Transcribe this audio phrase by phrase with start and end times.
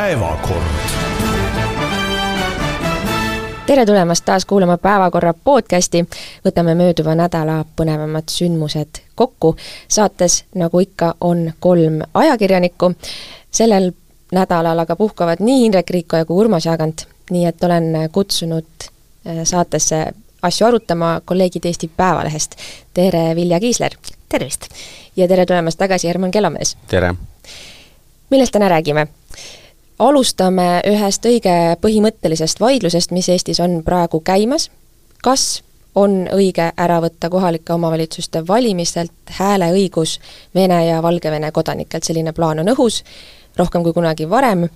[0.00, 0.62] päevakord.
[3.66, 6.04] tere tulemast taas kuulama Päevakorra podcasti.
[6.44, 9.56] võtame mööduva nädala põnevamad sündmused kokku.
[9.88, 12.92] saates, nagu ikka, on kolm ajakirjanikku.
[13.50, 13.92] sellel
[14.32, 20.06] nädalal aga puhkavad nii Indrek Riikoja kui Urmas Jaagant, nii et olen kutsunud äh, saatesse
[20.42, 22.56] asju arutama kolleegid Eesti Päevalehest.
[22.94, 23.92] tere, Vilja Kiisler!
[24.28, 24.68] tervist!
[25.16, 26.76] ja tere tulemast tagasi, Herman Kellamees!
[26.88, 27.14] tere!
[28.30, 29.06] millest täna räägime?
[30.00, 34.70] Alustame ühest õige põhimõttelisest vaidlusest, mis Eestis on praegu käimas,
[35.22, 35.62] kas
[35.94, 40.18] on õige ära võtta kohalike omavalitsuste valimistelt hääleõigus
[40.54, 43.02] Vene ja Valgevene kodanikelt, selline plaan on õhus,
[43.58, 44.68] rohkem kui kunagi varem,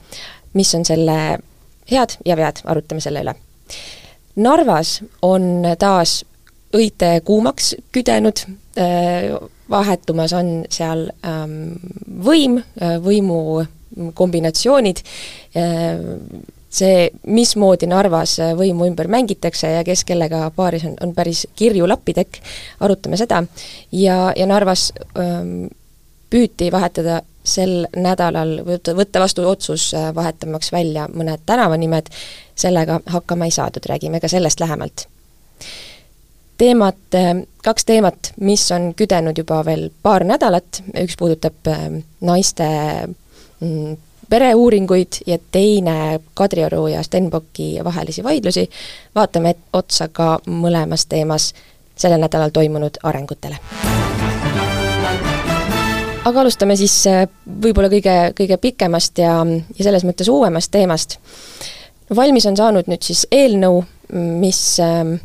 [0.55, 1.19] mis on selle
[1.91, 3.35] head ja vead, arutame selle üle.
[4.37, 6.25] Narvas on taas
[6.75, 8.43] õite kuumaks küdenud,
[9.71, 11.77] vahetumas on seal ähm,
[12.27, 13.63] võim, äh, võimu
[14.15, 15.03] kombinatsioonid,
[15.57, 16.05] äh,
[16.75, 22.41] see, mismoodi Narvas võimu ümber mängitakse ja kes kellega paaris on, on päris kirju lapitekk,
[22.85, 23.45] arutame seda,
[23.93, 25.69] ja, ja Narvas ähm,
[26.31, 32.09] püüti vahetada sel nädalal võtta, vastu otsus äh, vahetamaks välja mõned tänavanimed,
[32.59, 35.09] sellega hakkama ei saadud, räägime ka sellest lähemalt.
[36.59, 37.17] Teemat,
[37.67, 41.67] kaks teemat, mis on küdenud juba veel paar nädalat, üks puudutab
[42.23, 42.69] naiste
[44.31, 48.71] pereuuringuid ja teine Kadrioru ja Stenbocki vahelisi vaidlusi,
[49.15, 51.53] vaatame otsa ka mõlemas teemas
[51.97, 53.57] sellel nädalal toimunud arengutele.
[56.25, 57.27] aga alustame siis äh,
[57.63, 59.37] võib-olla kõige, kõige pikemast ja,
[59.79, 61.19] ja selles mõttes uuemast teemast.
[62.17, 63.85] valmis on saanud nüüd siis eelnõu,
[64.41, 65.21] mis äh,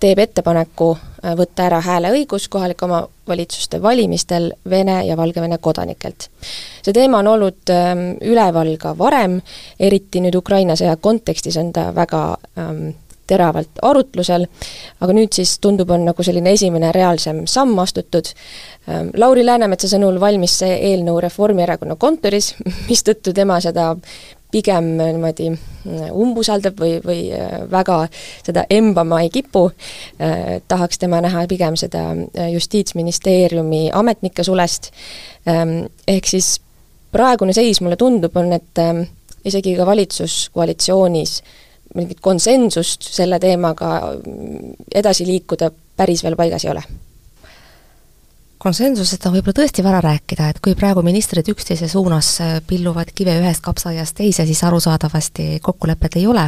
[0.00, 0.96] teeb ettepaneku
[1.38, 6.28] võtta ära hääleõigus kohalike omavalitsuste valimistel Vene ja Valgevene kodanikelt.
[6.82, 9.40] see teema on olnud ähm, üleval ka varem,
[9.80, 12.24] eriti nüüd Ukraina sõja kontekstis on ta väga
[12.58, 12.92] ähm,
[13.26, 14.46] teravalt arutlusel,
[15.00, 18.28] aga nüüd siis tundub, on nagu selline esimene reaalsem samm astutud
[18.88, 19.12] ähm,.
[19.16, 22.52] Lauri Läänemetsa sõnul valmis see eelnõu Reformierakonna kontoris,
[22.90, 23.94] mistõttu tema seda
[24.54, 28.04] pigem niimoodi mm, umbusaldab või, või äh, väga
[28.46, 29.66] seda embama ei kipu,
[30.22, 34.92] äh, tahaks tema näha pigem seda äh, Justiitsministeeriumi ametnike sulest,
[35.50, 36.56] ähm, ehk siis
[37.14, 39.04] praegune seis, mulle tundub, on, et ähm,
[39.46, 41.38] isegi ka valitsuskoalitsioonis
[41.94, 46.82] mingit konsensust selle teemaga mm, edasi liikuda päris veel paigas ei ole
[48.64, 53.34] konsensusest on võib-olla tõesti vara rääkida, et kui praegu ministrid üksteise suunas äh, pilluvad kive
[53.42, 56.46] ühest kapsaaiast teise, siis arusaadavasti kokkulepet ei ole.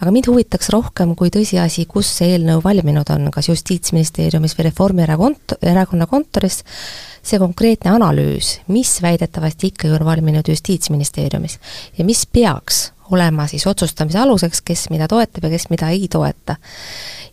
[0.00, 5.56] aga mind huvitaks rohkem kui tõsiasi, kus see eelnõu valminud on, kas Justiitsministeeriumis või Reformierakond,
[5.62, 6.60] erakonna kontoris,
[7.24, 11.58] see konkreetne analüüs, mis väidetavasti ikkagi on valminud Justiitsministeeriumis
[11.96, 16.56] ja mis peaks olema siis otsustamise aluseks, kes mida toetab ja kes mida ei toeta.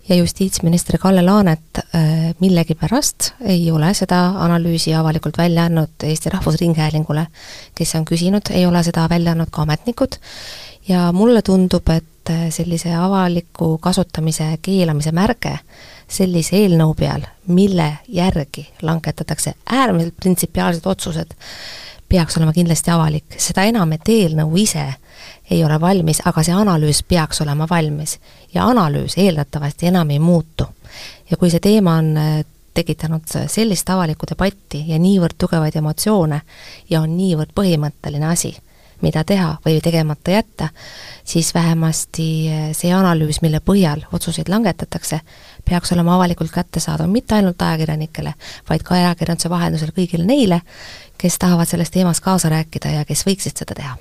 [0.10, 7.28] Ja justiitsminister Kalle Laanet äh, millegipärast ei ole seda analüüsi avalikult välja andnud Eesti Rahvusringhäälingule,
[7.76, 10.20] kes on küsinud, ei ole seda välja andnud ka ametnikud,
[10.88, 15.58] ja mulle tundub, et äh, sellise avaliku kasutamise keelamise märge
[16.14, 21.34] sellise eelnõu peal, mille järgi langetatakse äärmiselt printsipiaalsed otsused,
[22.10, 24.86] peaks olema kindlasti avalik, seda enam, et eelnõu ise
[25.52, 28.20] ei ole valmis, aga see analüüs peaks olema valmis.
[28.54, 30.68] ja analüüs eeldatavasti enam ei muutu.
[31.32, 36.42] ja kui see teema on äh, tekitanud sellist avalikku debatti ja niivõrd tugevaid emotsioone
[36.90, 38.56] ja on niivõrd põhimõtteline asi,
[39.02, 40.70] mida teha või tegemata jätta,
[41.24, 45.20] siis vähemasti äh, see analüüs, mille põhjal otsuseid langetatakse,
[45.66, 48.34] peaks olema avalikult kättesaadav mitte ainult ajakirjanikele,
[48.70, 50.62] vaid ka ajakirjanduse vahendusel kõigile neile,
[51.18, 53.98] kes tahavad selles teemas kaasa rääkida ja kes võiksid seda teha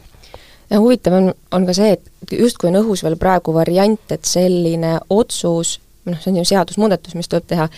[0.72, 4.96] ja huvitav on, on ka see, et justkui on õhus veel praegu variant, et selline
[5.12, 5.76] otsus,
[6.08, 7.68] noh, see on ju seadusmuudatus, mis tuleb teha,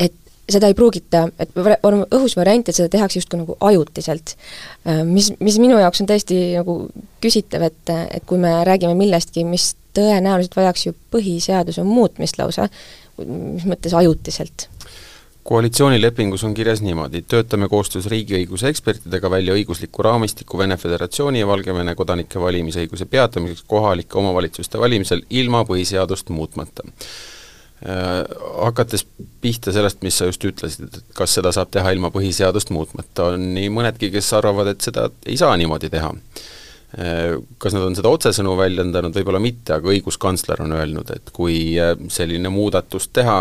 [0.00, 0.16] et
[0.50, 1.52] seda ei pruugita, et
[1.86, 4.34] on õhus variant, et seda tehakse justkui nagu ajutiselt.
[4.88, 6.80] Äh, mis, mis minu jaoks on täiesti nagu
[7.22, 12.68] küsitav, et, et kui me räägime millestki, mis tõenäoliselt vajaks ju põhiseaduse muutmist lausa,
[13.20, 14.70] mis mõttes ajutiselt
[15.44, 21.94] koalitsioonilepingus on kirjas niimoodi, töötame koostöös riigiõiguse ekspertidega välja õigusliku raamistiku Vene Föderatsiooni ja Valgevene
[21.96, 28.24] kodanike valimisõiguse peatamiseks kohalike omavalitsuste valimisel ilma põhiseadust muutmata äh,.
[28.60, 29.06] Hakates
[29.40, 33.54] pihta sellest, mis sa just ütlesid, et kas seda saab teha ilma põhiseadust muutmata, on
[33.54, 38.12] nii mõnedki, kes arvavad, et seda ei saa niimoodi teha äh, kas nad on seda
[38.12, 43.40] otsesõnu väljendanud, võib-olla mitte, aga õiguskantsler on öelnud, et kui äh, selline muudatus teha,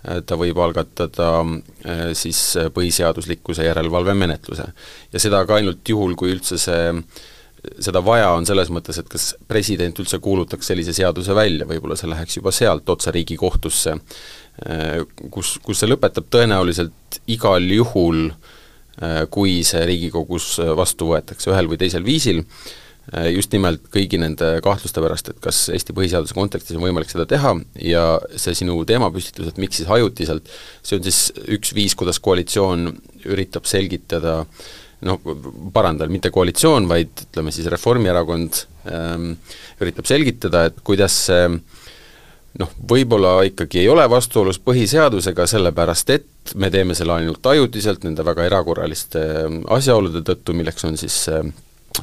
[0.00, 4.70] ta võib algatada äh, siis äh, põhiseaduslikkuse järelevalve menetluse.
[5.12, 6.80] ja seda ka ainult juhul, kui üldse see
[7.60, 12.08] seda vaja on selles mõttes, et kas president üldse kuulutaks sellise seaduse välja, võib-olla see
[12.08, 13.98] läheks juba sealt otse Riigikohtusse,
[15.28, 18.30] kus, kus see lõpetab tõenäoliselt igal juhul,
[19.28, 22.40] kui see Riigikogus vastu võetakse ühel või teisel viisil,
[23.34, 27.56] just nimelt kõigi nende kahtluste pärast, et kas Eesti põhiseaduse kontekstis on võimalik seda teha
[27.82, 28.04] ja
[28.38, 30.52] see sinu teemapüstitus, et miks siis ajutiselt,
[30.82, 31.24] see on siis
[31.58, 32.92] üks viis, kuidas koalitsioon
[33.26, 34.68] üritab selgitada äh,
[35.06, 35.20] noh,
[35.72, 39.32] parandan, mitte koalitsioon, vaid ütleme siis Reformierakond ähm,
[39.80, 41.46] üritab selgitada, et kuidas see
[42.60, 48.26] noh, võib-olla ikkagi ei ole vastuolus põhiseadusega, sellepärast et me teeme selle ainult ajutiselt nende
[48.26, 51.44] väga erakorraliste ähm, asjaolude tõttu, milleks on siis äh,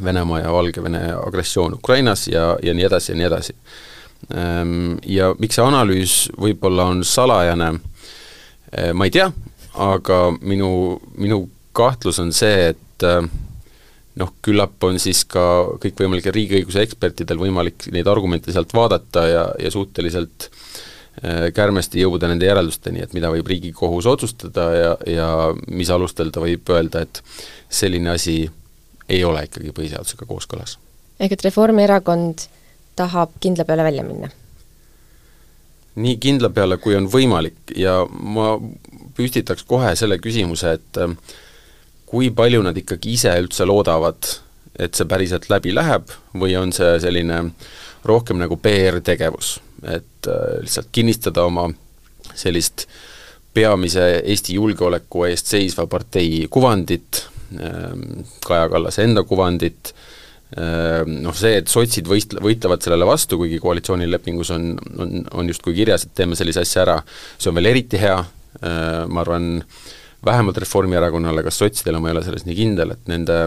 [0.04, 3.56] Venemaa ja Valgevene agressioon Ukrainas ja, ja nii edasi ja nii edasi
[4.36, 4.98] ähm,.
[5.06, 9.30] Ja miks see analüüs võib-olla on salajane äh,, ma ei tea,
[9.78, 10.70] aga minu,
[11.18, 11.46] minu
[11.78, 13.22] kahtlus on see, et äh,
[14.18, 15.44] noh, küllap on siis ka
[15.84, 22.50] kõikvõimalikel riigiõiguse ekspertidel võimalik neid argumente sealt vaadata ja, ja suhteliselt äh, kärmesti jõuda nende
[22.50, 25.30] järeldusteni, et mida võib Riigikohus otsustada ja, ja
[25.68, 27.22] mis alustel ta võib öelda, et
[27.70, 28.44] selline asi
[29.10, 30.78] ei ole ikkagi põhiseadusega kooskõlas.
[31.20, 32.48] ehk et Reformierakond
[32.96, 34.30] tahab kindla peale välja minna?
[35.98, 38.56] nii kindla peale, kui on võimalik ja ma
[39.18, 41.16] püstitaks kohe selle küsimuse, et äh,
[42.06, 44.30] kui palju nad ikkagi ise üldse loodavad,
[44.78, 47.42] et see päriselt läbi läheb või on see selline
[48.08, 49.58] rohkem nagu PR-tegevus,
[49.90, 51.68] et äh, lihtsalt kinnistada oma
[52.38, 52.86] sellist
[53.58, 57.37] peamise Eesti julgeoleku eest seisva partei kuvandit, ähm,
[58.48, 59.94] Kaja Kallase enda kuvandit,
[60.58, 65.76] ähm, noh see, et sotsid võist-, võitlevad sellele vastu, kuigi koalitsioonilepingus on, on, on justkui
[65.78, 66.98] kirjas, et teeme sellise asja ära,
[67.38, 68.18] see on veel eriti hea,
[68.62, 69.56] äh, ma arvan,
[70.26, 73.38] vähemalt Reformierakonnale, kas sotsidele, ma ei ole selles nii kindel, et nende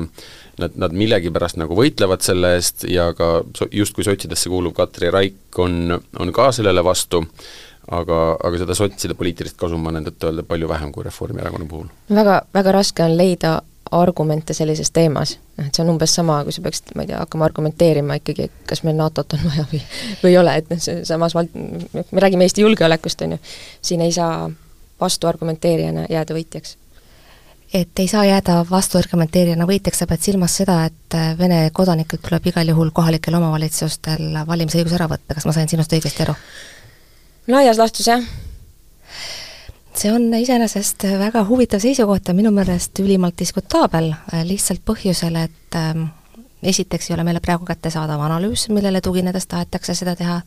[0.61, 5.59] nad, nad millegipärast nagu võitlevad selle eest ja ka so-, justkui sotsidesse kuuluv Katri Raik
[5.63, 7.23] on, on ka sellele vastu,
[7.91, 11.91] aga, aga seda sotside poliitilist kasu ma olen tõtt-öelda palju vähem kui Reformierakonna puhul.
[12.21, 13.59] väga, väga raske on leida
[13.91, 17.19] argumente sellises teemas, noh et see on umbes sama, kui sa peaksid, ma ei tea,
[17.19, 19.81] hakkama argumenteerima ikkagi, kas meil NATO-t on vaja või,
[20.23, 21.57] või ei ole, et noh, see samas vald-,
[21.99, 23.41] me räägime Eesti julgeolekust, on ju,
[23.91, 24.45] siin ei saa
[25.01, 26.77] vastuargumenteerijana jääda võitjaks?
[27.75, 32.49] et ei saa jääda vastuargumenteerijana võitjaks, sa pead silmas seda, et äh, Vene kodanikelt tuleb
[32.51, 36.35] igal juhul kohalikel omavalitsustel valimisõigus ära võtta, kas ma sain sinust õigesti aru?
[37.51, 38.25] laias laastus jah.
[39.95, 45.79] See on iseenesest väga huvitav seisukoht ja minu meelest ülimalt diskutaabel, äh, lihtsalt põhjusel, et
[45.79, 46.09] ähm,
[46.63, 50.41] esiteks ei ole meile praegu kättesaadav analüüs, millele tuginedes tahetakse seda teha,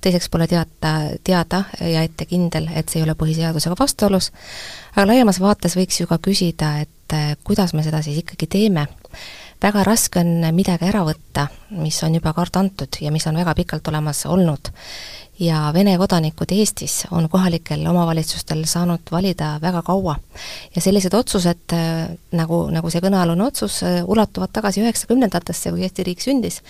[0.00, 0.94] teiseks pole teata,
[1.24, 4.32] teada ja ette kindel, et see ei ole põhiseadusega vastuolus,
[4.96, 8.86] aga laiemas vaates võiks ju ka küsida, et eh, kuidas me seda siis ikkagi teeme.
[9.62, 11.46] Väga raske on midagi ära võtta,
[11.78, 14.72] mis on juba kord antud ja mis on väga pikalt olemas olnud
[15.42, 20.16] ja Vene kodanikud Eestis on kohalikel omavalitsustel saanud valida väga kaua.
[20.74, 26.04] ja sellised otsused, äh, nagu, nagu see kõnealune otsus, äh, ulatuvad tagasi üheksakümnendatesse, kui Eesti
[26.04, 26.60] riik sündis.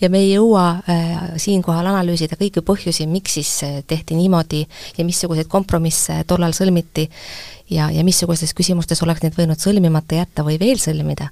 [0.00, 4.66] ja me ei jõua äh, siinkohal analüüsida kõiki põhjusi, miks siis äh, tehti niimoodi
[4.98, 7.08] ja missuguseid kompromisse tollal sõlmiti
[7.70, 11.30] ja, ja missugustes küsimustes oleks neid võinud sõlmimata jätta või veel sõlmida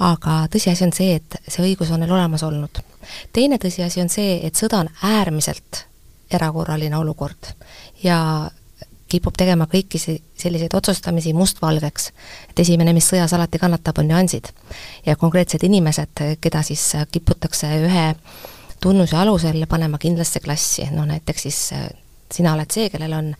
[0.00, 2.82] aga tõsiasi on see, et see õigus on neil olemas olnud.
[3.32, 5.86] teine tõsiasi on see, et sõda on äärmiselt
[6.30, 7.52] erakorraline olukord
[8.02, 8.50] ja
[9.12, 12.12] kipub tegema kõiki selliseid otsustamisi mustvalgeks.
[12.50, 14.48] et esimene, mis sõjas alati kannatab, on nüansid.
[15.06, 18.14] ja konkreetsed inimesed, keda siis kiputakse ühe
[18.80, 21.88] tunnuse alusel panema kindlasse klassi, no näiteks siis äh,
[22.32, 23.34] sina oled see, kellel on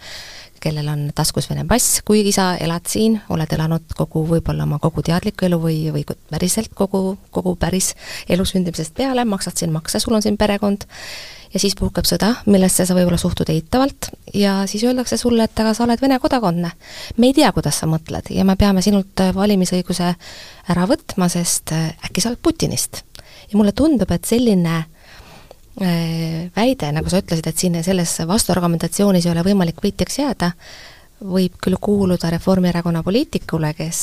[0.62, 5.04] kellel on taskus Vene pass, kuigi sa elad siin, oled elanud kogu võib-olla oma kogu
[5.06, 7.92] teadlikku elu või, või päriselt kogu, kogu päris
[8.30, 10.86] elu sündimisest peale, maksad siin makse, sul on siin perekond,
[11.52, 15.74] ja siis puhkeb sõda, millesse sa võib-olla suhtud eitavalt ja siis öeldakse sulle, et aga
[15.76, 16.72] sa oled Vene kodakondne.
[17.16, 20.14] me ei tea, kuidas sa mõtled ja me peame sinult äh, valimisõiguse
[20.72, 23.02] ära võtma, sest äh, äkki sa oled Putinist.
[23.50, 25.01] ja mulle tundub, et selline äh,
[25.80, 30.50] väide, nagu sa ütlesid, et siin selles vastuargumentatsioonis ei ole võimalik võitjaks jääda,
[31.24, 34.02] võib küll kuuluda Reformierakonna poliitikule, kes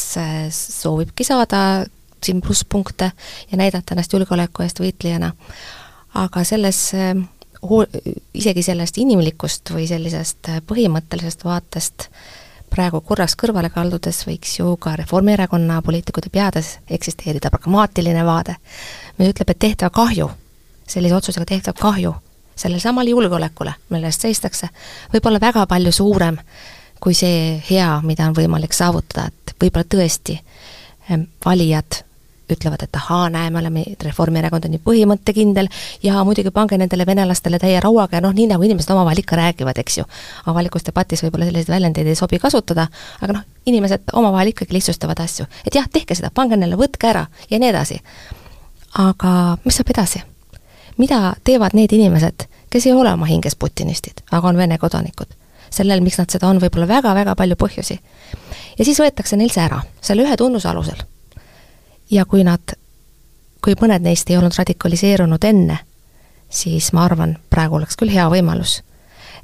[0.55, 1.85] soovibki saada
[2.23, 3.11] siin plusspunkte
[3.51, 5.31] ja näidata ennast julgeoleku eest võitlejana,
[6.19, 6.81] aga selles
[7.61, 7.87] hool-,
[8.33, 12.09] isegi sellest inimlikust või sellisest põhimõttelisest vaatest
[12.69, 18.59] praegu korraks kõrvale kaldudes võiks ju ka Reformierakonna poliitikute peades eksisteerida pragmaatiline vaade,
[19.17, 20.29] mis ütleb, et tehtav kahju,
[20.89, 22.15] sellise otsusega tehtav kahju
[22.59, 24.67] sellele samale julgeolekule, mille eest seistakse,
[25.13, 26.37] võib olla väga palju suurem
[26.99, 30.35] kui see hea, mida on võimalik saavutada, et võib-olla tõesti
[31.45, 32.03] valijad
[32.49, 35.69] ütlevad, et ahaa, näe, me oleme, Reformierakond on nii põhimõttekindel
[36.03, 39.77] ja muidugi pange nendele venelastele täie rauaga ja noh, nii nagu inimesed omavahel ikka räägivad,
[39.77, 40.07] eks ju.
[40.49, 42.87] avalikus debatis võib-olla selliseid väljendeid ei sobi kasutada,
[43.21, 45.45] aga noh, inimesed omavahel ikkagi lihtsustavad asju.
[45.65, 48.01] et jah, tehke seda, pange neile, võtke ära ja nii edasi.
[48.97, 49.31] aga
[49.65, 50.25] mis saab edasi?
[50.99, 55.35] Mida teevad need inimesed, kes ei ole oma hinges putinistid, aga on Vene kodanikud?
[55.69, 57.99] sellel, miks nad seda on, võib olla väga-väga palju põhjusi.
[58.77, 61.03] ja siis võetakse neil see ära, selle ühe tunnuse alusel
[62.11, 62.73] ja kui nad,
[63.63, 65.77] kui mõned neist ei olnud radikaliseerunud enne,
[66.49, 68.81] siis ma arvan, praegu oleks küll hea võimalus.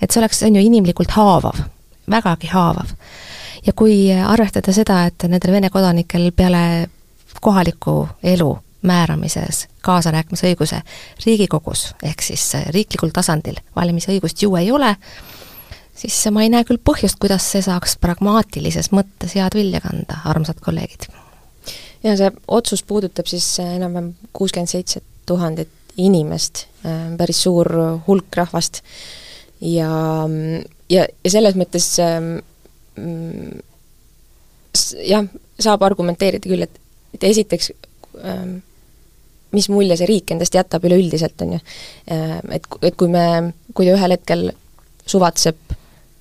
[0.01, 1.61] et see oleks, see on ju inimlikult haavav,
[2.09, 2.91] vägagi haavav.
[3.65, 6.89] ja kui arvestada seda, et nendel Vene kodanikel peale
[7.41, 8.51] kohaliku elu
[8.85, 10.81] määramises kaasarääkimisõiguse
[11.25, 14.95] Riigikogus, ehk siis riiklikul tasandil valimisõigust ju ei ole,
[15.95, 20.61] siis ma ei näe küll põhjust, kuidas see saaks pragmaatilises mõttes head vilja kanda, armsad
[20.63, 21.09] kolleegid
[22.05, 27.69] ja see otsus puudutab siis äh, enam-vähem kuuskümmend seitse tuhandet inimest, äh, päris suur
[28.07, 28.81] hulk rahvast.
[29.61, 29.89] ja,
[30.89, 31.87] ja, ja selles mõttes
[32.99, 33.61] mm,
[35.07, 35.27] jah,
[35.59, 36.79] saab argumenteerida küll, et,
[37.15, 37.71] et esiteks
[38.23, 38.57] ähm,
[39.55, 41.63] mis mulje see riik endast jätab üleüldiselt, on ju.
[42.11, 43.25] Äh, et, et kui me,
[43.73, 44.49] kui ta ühel hetkel
[45.05, 45.75] suvatseb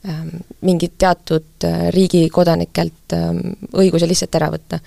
[0.08, 0.32] ähm,
[0.66, 4.80] mingit teatud riigi kodanikelt õiguse lihtsalt ära võtta,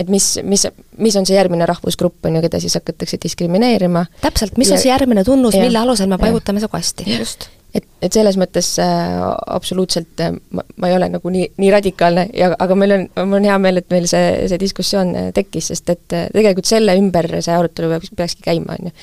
[0.00, 0.64] et mis, mis,
[0.98, 4.06] mis on see järgmine rahvusgrupp, on ju, keda siis hakatakse diskrimineerima.
[4.24, 7.86] täpselt, mis ja, on see järgmine tunnus, mille alusel me paigutame su kasti, just et,
[8.02, 9.16] et selles mõttes äh,
[9.56, 13.40] absoluutselt äh, ma, ma ei ole nagu nii, nii radikaalne ja aga meil on, mul
[13.40, 16.96] on hea meel, et meil see, see diskussioon äh, tekkis, sest et äh, tegelikult selle
[17.00, 18.96] ümber see arutelu peaks, peakski käima, on ju.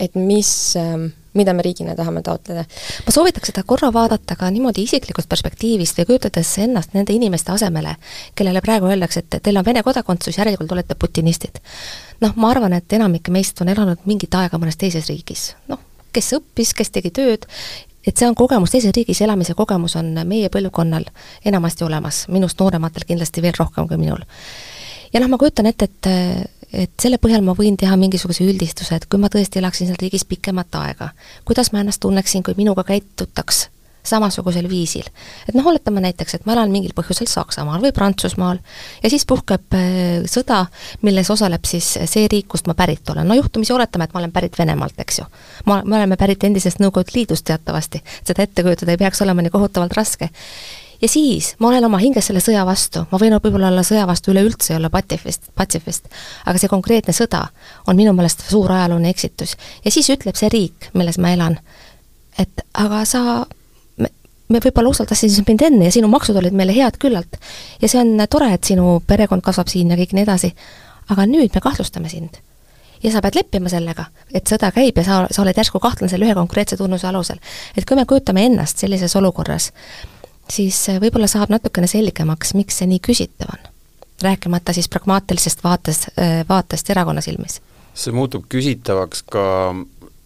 [0.00, 0.48] Et mis
[0.78, 2.64] äh, mida me riigina tahame taotleda.
[3.06, 7.94] ma soovitaks seda korra vaadata ka niimoodi isiklikust perspektiivist või kujutades ennast nende inimeste asemele,
[8.34, 11.60] kellele praegu öeldakse, et teil on Vene kodakondsus, järelikult olete putinistid.
[12.20, 15.78] noh, ma arvan, et enamik meist on elanud mingit aega mõnes teises riigis, noh,
[16.12, 17.46] kes õppis, kes tegi tööd,
[18.06, 21.08] et see on kogemus, teises riigis elamise kogemus on meie põlvkonnal
[21.46, 24.24] enamasti olemas, minust noorematel kindlasti veel rohkem kui minul.
[25.12, 26.10] ja noh, ma kujutan ette, et
[26.70, 30.22] et selle põhjal ma võin teha mingisuguse üldistuse, et kui ma tõesti elaksin seal riigis
[30.24, 31.10] pikemat aega,
[31.44, 33.64] kuidas ma ennast tunneksin, kui minuga käitutaks
[34.06, 35.06] samasugusel viisil.
[35.48, 38.60] et noh, oletame näiteks, et ma elan mingil põhjusel Saksamaal või Prantsusmaal
[39.02, 40.64] ja siis puhkeb äh, sõda,
[41.02, 43.28] milles osaleb siis see riik, kust ma pärit olen.
[43.28, 45.26] no juhtumisi oletame, et ma olen pärit Venemaalt, eks ju.
[45.66, 49.52] ma, me oleme pärit endisest Nõukogude Liidust teatavasti, seda ette kujutada ei peaks olema nii
[49.52, 50.30] kohutavalt raske
[51.02, 54.34] ja siis ma olen oma hinges selle sõja vastu, ma võin võib-olla olla sõja vastu
[54.34, 56.10] üleüldse ja olla patsifist, patsifist,
[56.46, 57.46] aga see konkreetne sõda
[57.88, 59.56] on minu meelest suur ajalooline eksitus.
[59.84, 61.58] ja siis ütleb see riik, milles ma elan,
[62.38, 63.22] et aga sa
[64.50, 67.40] me, võib-olla usaldasid siis mind enne ja sinu maksud olid meile head küllalt.
[67.80, 70.54] ja see on tore, et sinu perekond kasvab siin ja kõik nii edasi,
[71.10, 72.40] aga nüüd me kahtlustame sind
[73.02, 76.28] ja sa pead leppima sellega, et sõda käib ja sa, sa oled järsku kahtlane selle
[76.28, 77.40] ühe konkreetse tunnuse alusel.
[77.76, 79.70] et kui me kujutame ennast sellises olukorras,
[80.50, 83.70] siis võib-olla saab natukene selgemaks, miks see nii küsitav on.
[84.22, 87.60] rääkimata siis pragmaatilisest vaates, äh, vaatest erakonna silmis.
[87.94, 89.74] see muutub küsitavaks ka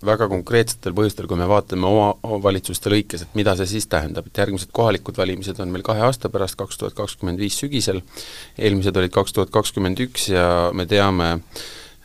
[0.07, 4.43] väga konkreetsetel põhjustel, kui me vaatame oma omavalitsuste lõikes, et mida see siis tähendab, et
[4.43, 8.03] järgmised kohalikud valimised on meil kahe aasta pärast, kaks tuhat kakskümmend viis sügisel,
[8.59, 10.47] eelmised olid kaks tuhat kakskümmend üks ja
[10.77, 11.31] me teame,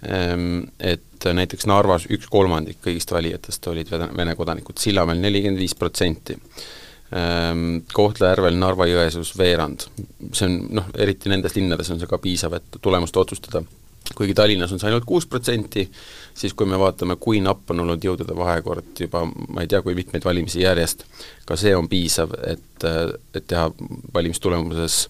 [0.10, 6.38] ähm, et näiteks Narvas üks kolmandik kõigist valijatest olid Vene kodanikud, Sillamäel nelikümmend viis protsenti
[7.10, 9.88] Ehm, Kohtla-Järvel, Narva-Jõesuus veerand.
[10.34, 13.64] see on noh, eriti nendes linnades on see ka piisav, et tulemust otsustada.
[14.16, 15.90] kuigi Tallinnas on see ainult kuus protsenti,
[16.40, 19.98] siis kui me vaatame, kui napp on olnud jõudude vahekord juba ma ei tea, kui
[19.98, 21.04] mitmeid valimisi järjest,
[21.48, 22.88] ka see on piisav, et,
[23.36, 23.68] et teha
[24.16, 25.02] valimistulemuses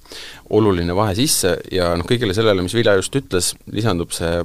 [0.58, 4.42] oluline vahe sisse ja noh, kõigele sellele, mis Vilja just ütles, lisandub see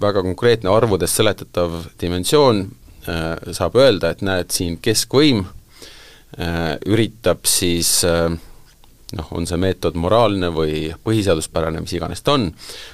[0.00, 2.66] väga konkreetne arvudes seletatav dimensioon,
[3.06, 5.46] äh, saab öelda, et näed, siin keskvõim
[6.38, 8.30] Äh, üritab siis äh,
[9.16, 12.50] noh, on see meetod moraalne või põhiseaduspärane, mis iganes ta on,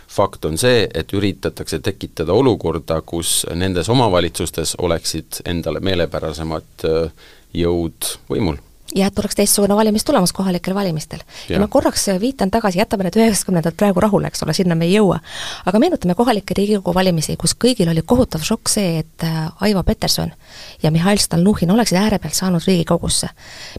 [0.08, 8.16] fakt on see, et üritatakse tekitada olukorda, kus nendes omavalitsustes oleksid endale meelepärasemad äh, jõud
[8.30, 8.60] võimul
[8.94, 11.20] ja et oleks teistsugune valimistulemus kohalikel valimistel.
[11.48, 14.94] ja ma korraks viitan tagasi, jätame need üheksakümnendad praegu rahule, eks ole, sinna me ei
[14.96, 15.18] jõua,
[15.66, 20.32] aga meenutame kohalikke Riigikogu valimisi, kus kõigil oli kohutav šokk see, et äh, Aivo Peterson
[20.82, 23.28] ja Mihhail Stalnuhhin oleksid äärepealt saanud Riigikogusse.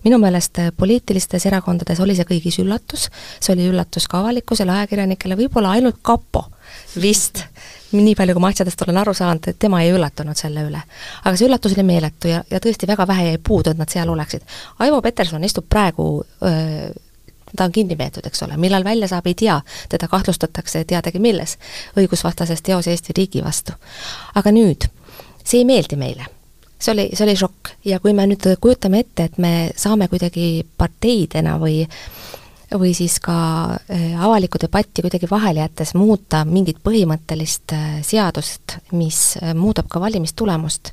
[0.03, 3.09] minu meelest äh, poliitilistes erakondades oli see kõigis üllatus,
[3.39, 6.47] see oli üllatus ka avalikkusele, ajakirjanikele, võib-olla ainult kapo
[7.01, 7.45] vist
[7.91, 10.81] nii palju, kui ma asjadest olen aru saanud, et tema ei üllatunud selle üle.
[11.23, 14.09] aga see üllatus oli meeletu ja, ja tõesti väga vähe jäi puudu, et nad seal
[14.09, 14.43] oleksid.
[14.83, 16.07] Aivo Peterson istub praegu
[16.43, 16.89] öö,
[17.55, 21.57] ta on kinni peetud, eks ole, millal välja saab, ei tea, teda kahtlustatakse teadagi milles,
[21.97, 23.77] õigusvastases teos Eesti riigi vastu.
[24.35, 24.89] aga nüüd,
[25.43, 26.25] see ei meeldi meile.
[26.79, 30.65] see oli, see oli šokk ja kui me nüüd kujutame ette, et me saame kuidagi
[30.77, 31.87] parteidena või
[32.75, 33.37] või siis ka
[33.75, 40.01] äh, avalikku debatti kuidagi vahele jättes muuta mingit põhimõttelist äh, seadust, mis äh, muudab ka
[40.03, 40.91] valimistulemust,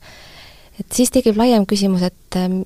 [0.79, 2.63] et siis tekib laiem küsimus, et ähm,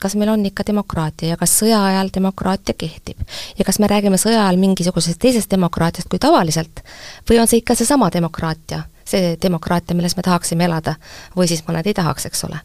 [0.00, 3.20] kas meil on ikka demokraatia ja kas sõja ajal demokraatia kehtib.
[3.58, 6.84] ja kas me räägime sõja ajal mingisugusest teisest demokraatiast kui tavaliselt?
[7.28, 10.96] Või on see ikka seesama demokraatia, see demokraatia, milles me tahaksime elada,
[11.36, 12.60] või siis mõned ei tahaks, eks ole.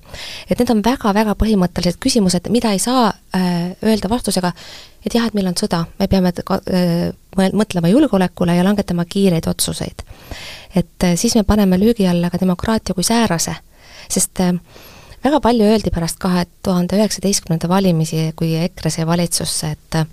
[0.50, 4.54] et need on väga-väga põhimõttelised küsimused, mida ei saa äh, öelda vastusega,
[5.06, 10.06] et jah, et meil on sõda, me peame äh, mõtlema julgeolekule ja langetama kiireid otsuseid.
[10.76, 13.56] et äh, siis me paneme löögi alla ka demokraatia kui säärase,
[14.10, 14.54] sest äh,
[15.24, 20.06] väga palju öeldi pärast kahe tuhande üheksateistkümnenda valimisi, kui EKRE sai valitsusse, et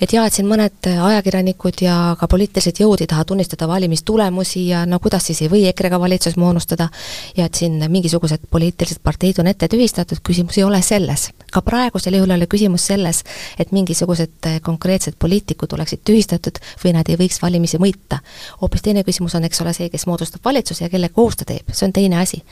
[0.00, 4.84] et jaa, et siin mõned ajakirjanikud ja ka poliitilised jõud ei taha tunnistada valimistulemusi ja
[4.88, 6.88] no kuidas siis ei või EKRE-ga valitsus moodustada
[7.36, 11.30] ja et siin mingisugused poliitilised parteid on ette tühistatud, küsimus ei ole selles.
[11.52, 13.24] ka praegusel juhul ei ole küsimus selles,
[13.58, 18.20] et mingisugused konkreetsed poliitikud oleksid tühistatud või nad ei võiks valimisi võita.
[18.60, 21.72] hoopis teine küsimus on, eks ole, see, kes moodustab valitsuse ja kelle koos ta teeb,
[21.72, 22.42] see on teine asi.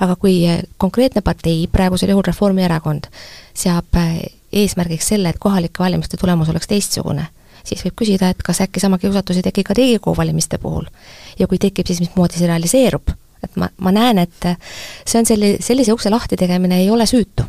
[0.00, 3.10] aga kui konkreetne partei, praegusel juhul Reformierakond,
[3.54, 3.90] seab
[4.52, 7.26] eesmärgiks selle, et kohalike valimiste tulemus oleks teistsugune,
[7.64, 10.86] siis võib küsida, et kas äkki sama kiusatus ei teki ka Riigikogu valimiste puhul.
[11.38, 13.14] ja kui tekib, siis mismoodi see realiseerub?
[13.42, 14.48] et ma, ma näen, et
[15.04, 17.44] see on selli-, sellise ukse lahti tegemine ei ole süütu.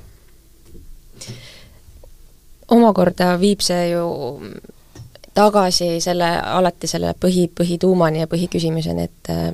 [2.72, 4.08] omakorda viib see ju
[5.34, 9.54] tagasi selle, alati selle põhi, põhituumani ja põhiküsimuseni, et äh,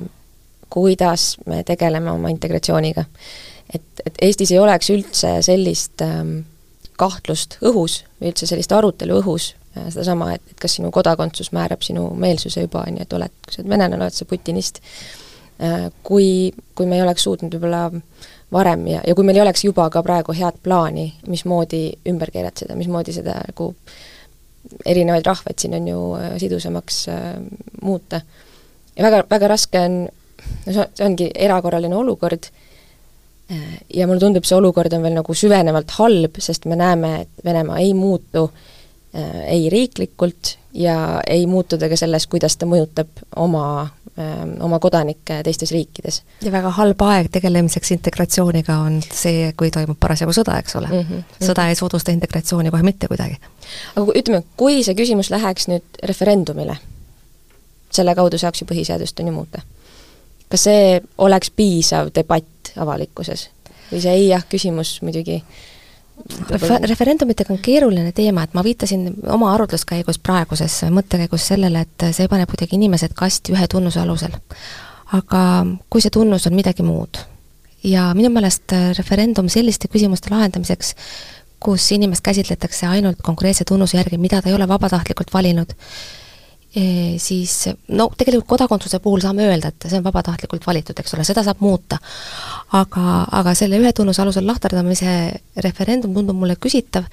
[0.70, 3.04] kuidas me tegeleme oma integratsiooniga.
[3.74, 6.40] et, et Eestis ei oleks üldse sellist ähm,
[7.00, 11.84] kahtlust õhus või üldse sellist arutelu õhus, äh, sedasama, et, et kas sinu kodakondsus määrab
[11.86, 14.82] sinu meelsuse juba, on ju, et oled, kui sa oled venelane, oled sa putinist.
[15.60, 16.28] Äh, kui,
[16.74, 17.88] kui me ei oleks suutnud võib-olla
[18.52, 22.78] varem ja, ja kui meil ei oleks juba ka praegu head plaani, mismoodi ümber keeratseda,
[22.78, 23.74] mismoodi seda nagu
[24.86, 27.28] erinevaid rahvaid siin on ju äh, sidusamaks äh,
[27.82, 28.22] muuta.
[28.96, 30.00] ja väga, väga raske on,
[30.66, 32.69] no see, ongi erakorraline olukord Äh,
[33.94, 37.80] ja mulle tundub, see olukord on veel nagu süvenevalt halb, sest me näeme, et Venemaa
[37.82, 38.68] ei muutu äh,
[39.46, 45.40] ei riiklikult ja ei muutu ta ka selles, kuidas ta mõjutab oma äh,, oma kodanikke
[45.46, 46.22] teistes riikides.
[46.42, 51.02] ja väga halb aeg tegelemiseks integratsiooniga on see, kui toimub parasjagu sõda, eks ole mm.
[51.08, 51.48] -hmm.
[51.50, 53.40] sõda ei soodusta integratsiooni kohe mitte kuidagi.
[53.96, 56.78] aga ütleme, kui see küsimus läheks nüüd referendumile,
[57.90, 59.66] selle kaudu saaks ju põhiseadust, on ju, muuta
[60.50, 63.48] kas see oleks piisav debatt avalikkuses
[63.90, 65.40] või see ei-jah küsimus muidugi
[66.50, 72.28] Refer-, referendumitega on keeruline teema, et ma viitasin oma arutluskäigus praeguses mõttekäigus sellele, et see
[72.28, 74.36] paneb kuidagi inimesed kasti ühe tunnuse alusel.
[75.16, 75.40] aga
[75.90, 77.18] kui see tunnus on midagi muud
[77.84, 80.94] ja minu meelest referendum selliste küsimuste lahendamiseks,
[81.60, 85.72] kus inimest käsitletakse ainult konkreetse tunnuse järgi, mida ta ei ole vabatahtlikult valinud,
[87.18, 87.54] siis
[87.88, 91.58] no tegelikult kodakondsuse puhul saame öelda, et see on vabatahtlikult valitud, eks ole, seda saab
[91.64, 91.98] muuta.
[92.72, 95.14] aga, aga selle ühe tunnuse alusel lahterdamise
[95.64, 97.08] referendum tundub mulle küsitav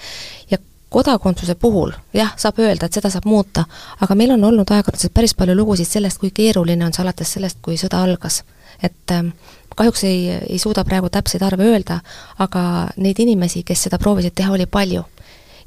[0.52, 3.66] ja kodakondsuse puhul jah, saab öelda, et seda saab muuta,
[4.02, 7.60] aga meil on olnud ajakirjanduses päris palju lugusid sellest, kui keeruline on see alates sellest,
[7.62, 8.44] kui sõda algas.
[8.84, 9.34] et ähm,
[9.76, 12.00] kahjuks ei, ei suuda praegu täpseid arve öelda,
[12.40, 12.62] aga
[12.98, 15.04] neid inimesi, kes seda proovisid teha, oli palju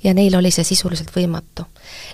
[0.04, 1.66] ja neil oli see sisuliselt võimatu.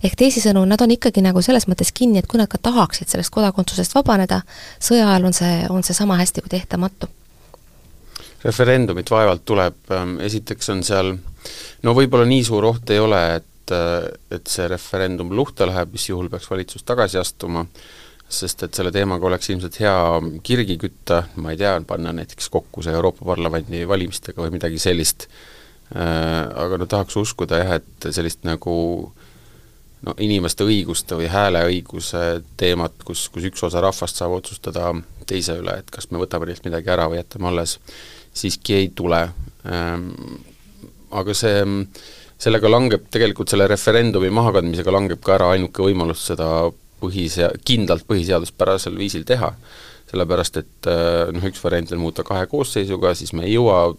[0.05, 3.31] ehk teisisõnu, nad on ikkagi nagu selles mõttes kinni, et kui nad ka tahaksid sellest
[3.35, 4.43] kodakondsusest vabaneda,
[4.81, 7.09] sõja ajal on see, on see sama hästi kui tehtamatu.
[8.45, 11.17] referendumit vaevalt tuleb, ähm, esiteks on seal
[11.83, 16.09] no võib-olla nii suur oht ei ole, et, äh, et see referendum luhta läheb, mis
[16.09, 17.67] juhul peaks valitsus tagasi astuma,
[18.29, 19.97] sest et selle teemaga oleks ilmselt hea
[20.43, 25.29] kirgi kütta, ma ei tea, panna näiteks kokku see Euroopa Parlamendi valimistega või midagi sellist,
[25.95, 28.75] aga no tahaks uskuda jah, et sellist nagu
[30.07, 32.25] no inimeste õiguste või hääleõiguse
[32.59, 34.93] teemat, kus, kus üks osa rahvast saab otsustada
[35.27, 37.79] teise üle, et kas me võtame neilt midagi ära või jätame alles,
[38.37, 39.23] siiski ei tule.
[39.67, 40.11] Ähm,
[41.17, 41.63] aga see,
[42.39, 46.51] sellega langeb tegelikult, selle referendumi mahakandmisega langeb ka ära ainuke võimalus seda
[47.03, 49.55] põhisea-, kindlalt põhiseaduspärasel viisil teha
[50.11, 53.97] sellepärast et äh, noh, üks variant on muuta kahe koosseisuga, siis me ei jõua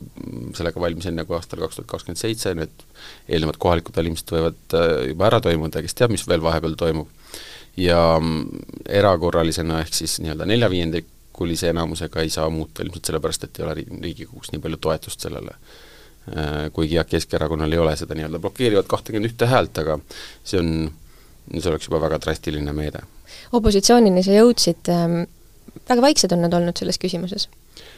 [0.56, 2.86] sellega valmis enne kui aastal kaks tuhat kakskümmend seitse, need
[3.28, 7.12] eelnevad kohalikud valimised võivad äh, juba ära toimuda, kes teab, mis veel vahepeal toimub.
[7.78, 13.68] ja mm, erakorralisena ehk siis nii-öelda neljaviiendikulise enamusega ei saa muuta ilmselt sellepärast, et ei
[13.68, 15.60] ole Riigikogus nii palju toetust sellele
[16.74, 19.96] kuigi jah, Keskerakonnal ei ole seda nii-öelda blokeerivat kahtekümmet ühte häält, aga
[20.44, 20.72] see on,
[21.54, 23.06] see oleks juba väga drastiline meede.
[23.56, 25.22] opositsioonini sa jõudsid, ähm,
[25.90, 27.48] väga vaiksed on nad olnud selles küsimuses.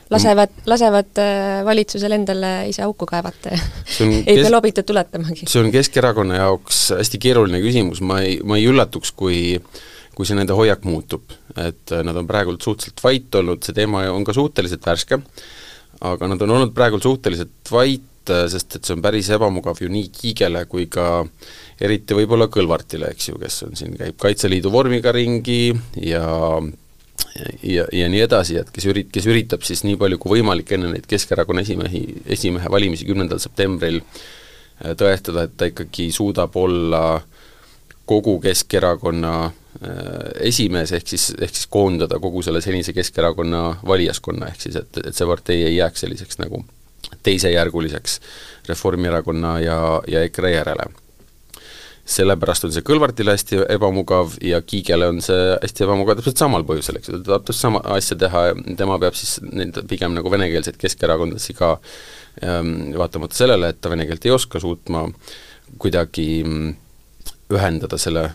[0.10, 3.54] Lasevad, lasevad äh, valitsusel endale ise auku kaevata.
[3.54, 3.60] Ja
[4.08, 4.42] ei kes...
[4.44, 5.46] pea lobitud tuletamagi.
[5.48, 9.60] see on Keskerakonna jaoks hästi keeruline küsimus, ma ei, ma ei üllatuks, kui
[10.20, 14.04] kui see nende hoiak muutub, et äh, nad on praegult suhteliselt vait olnud, see teema
[14.12, 15.22] on ka suhteliselt värske,
[16.04, 19.88] aga nad on olnud praegu suhteliselt vait, äh, sest et see on päris ebamugav ju
[19.94, 21.24] nii Kiigele kui ka
[21.80, 25.72] eriti võib-olla Kõlvartile, eks ju, kes on siin, käib Kaitseliidu vormiga ringi
[26.04, 26.26] ja
[27.64, 30.94] ja, ja nii edasi, et kes ürit-, kes üritab siis nii palju kui võimalik enne
[30.94, 32.04] neid Keskerakonna esimehi,
[32.38, 37.04] esimehe valimisi kümnendal septembril äh, tõestada, et ta ikkagi suudab olla
[38.10, 39.92] kogu Keskerakonna äh,
[40.50, 45.16] esimees, ehk siis, ehk siis koondada kogu selle senise Keskerakonna valijaskonna, ehk siis et, et
[45.16, 46.64] see partei ei jääks selliseks nagu
[47.24, 48.20] teisejärguliseks
[48.70, 50.90] Reformierakonna ja, ja EKRE järele
[52.10, 57.00] sellepärast on see Kõlvartile hästi ebamugav ja Kiigele on see hästi ebamugav täpselt samal põhjusel,
[57.00, 60.32] eks ju, ta tahab täpselt sama asja teha ja tema peab siis neid pigem nagu
[60.34, 61.76] venekeelseid keskerakondlasi ka
[62.44, 65.06] ähm, vaatamata sellele, et ta vene keelt ei oska, suutma
[65.78, 66.72] kuidagi mm,
[67.54, 68.30] ühendada selle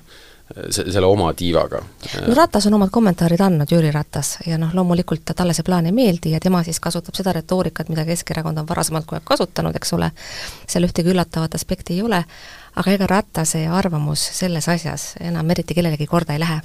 [0.70, 1.82] se-, selle oma tiivaga.
[2.26, 5.96] no Ratas on omad kommentaarid andnud, Jüri Ratas, ja noh, loomulikult talle see plaan ei
[5.96, 9.96] meeldi ja tema siis kasutab seda retoorikat, mida Keskerakond on varasemalt kogu aeg kasutanud, eks
[9.96, 10.10] ole,
[10.68, 12.22] seal ühtegi üllatavat aspekti ei ole,
[12.76, 16.60] aga ega Ratase arvamus selles asjas enam eriti kellelegi korda ei lähe.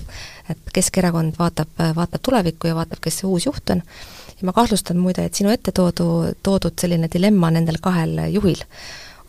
[0.50, 3.84] et Keskerakond vaatab, vaatab tulevikku ja vaatab, kes see uus juht on,
[4.40, 8.64] ja ma kahtlustan muide, et sinu ette toodu, toodud selline dilemma nendel kahel juhil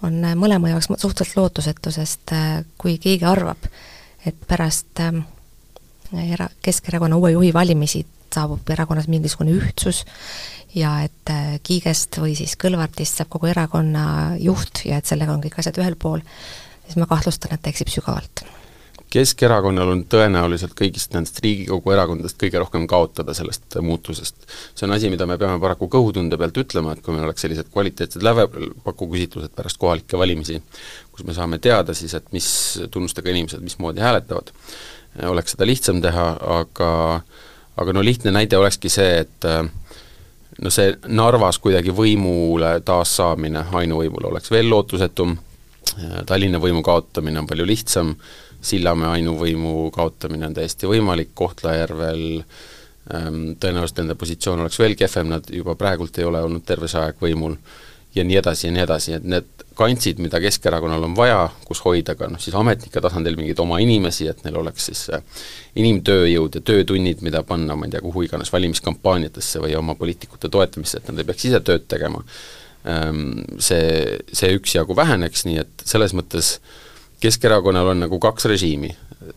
[0.07, 3.69] on mõlema jaoks suhteliselt lootusetu, sest äh, kui keegi arvab,
[4.27, 5.21] et pärast äh,
[6.33, 10.05] era-, Keskerakonna uue juhi valimisi saabub erakonnas mingisugune ühtsus
[10.75, 15.43] ja et äh, Kiigest või siis Kõlvartist saab kogu erakonna juht ja et sellega on
[15.45, 16.23] kõik asjad ühel pool,
[16.91, 18.45] siis ma kahtlustan, et ta eksib sügavalt.
[19.11, 24.37] Keskerakonnal on tõenäoliselt kõigist nendest Riigikogu erakondadest kõige rohkem kaotada sellest muutusest.
[24.75, 27.73] see on asi, mida me peame paraku kõhutunde pealt ütlema, et kui meil oleks sellised
[27.73, 30.63] kvaliteetsed lävepakuküsitlused pärast kohalikke valimisi,
[31.11, 32.47] kus me saame teada siis, et mis
[32.91, 34.55] tunnustega inimesed mismoodi hääletavad,
[35.27, 36.91] oleks seda lihtsam teha, aga
[37.81, 39.47] aga no lihtne näide olekski see, et
[40.61, 45.37] no see Narvas kuidagi võimule taassaamine, ainuvõimule, oleks veel lootusetum
[46.27, 48.15] Tallinna võimu kaotamine on palju lihtsam,
[48.61, 55.49] Sillamäe ainuvõimu kaotamine on täiesti võimalik, Kohtla-Järvel ähm, tõenäoliselt nende positsioon oleks veel kehvem, nad
[55.49, 57.57] juba praegult ei ole olnud terve see aeg võimul,
[58.15, 62.15] ja nii edasi ja nii edasi, et need kantsid, mida Keskerakonnal on vaja, kus hoida
[62.19, 65.45] ka noh, siis ametnike tasandil mingeid oma inimesi, et neil oleks siis äh,
[65.81, 71.01] inimtööjõud ja töötunnid, mida panna, ma ei tea, kuhu iganes valimiskampaaniatesse või oma poliitikute toetamisse,
[71.01, 72.21] et nad ei peaks ise tööd tegema
[72.83, 76.59] see, see üksjagu väheneks, nii et selles mõttes
[77.21, 78.89] Keskerakonnal on nagu kaks režiimi,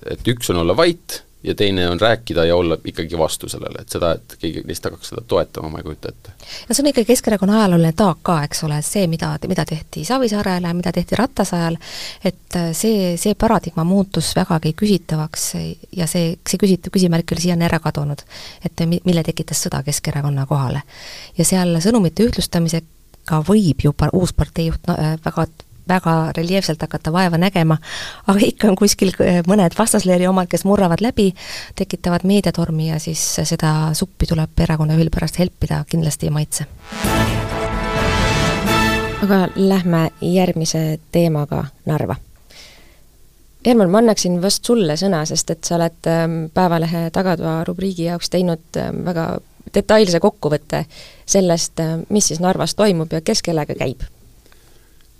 [0.08, 3.90] et üks on olla vait ja teine on rääkida ja olla ikkagi vastu sellele, et
[3.90, 6.32] seda, et keegi neist hakkaks seda toetama, ma ei kujuta ette.
[6.70, 10.72] no see on ikkagi Keskerakonna ajalooline taak ka, eks ole, see, mida, mida tehti Savisaarele,
[10.74, 11.78] mida tehti Ratase ajal,
[12.24, 15.50] et see, see paradigma muutus vägagi küsitavaks
[15.92, 18.24] ja see, see küsit-, küsimärk oli siiani ära kadunud.
[18.66, 20.88] et mi-, mille tekitas sõda Keskerakonna kohale.
[21.38, 22.88] ja seal sõnumite ühtlustamisega
[23.26, 25.48] ka võib ju uus parteijuht no, äh, väga
[25.88, 27.78] väga reljeefselt hakata vaeva nägema,
[28.28, 31.34] aga ikka on kuskil äh, mõned vastasleeri omad, kes murravad läbi,
[31.76, 36.68] tekitavad meediatormi ja siis seda suppi tuleb erakonna juhil pärast helpida, kindlasti ei maitse.
[39.24, 42.16] aga lähme järgmise teemaga Narva.
[43.66, 48.30] Herman, ma annaksin vast sulle sõna, sest et sa oled ähm, Päevalehe tagatoa rubriigi jaoks
[48.30, 49.38] teinud ähm, väga
[49.74, 50.84] detailse kokkuvõtte
[51.26, 54.04] sellest, äh, mis siis Narvas toimub ja kes kellega käib?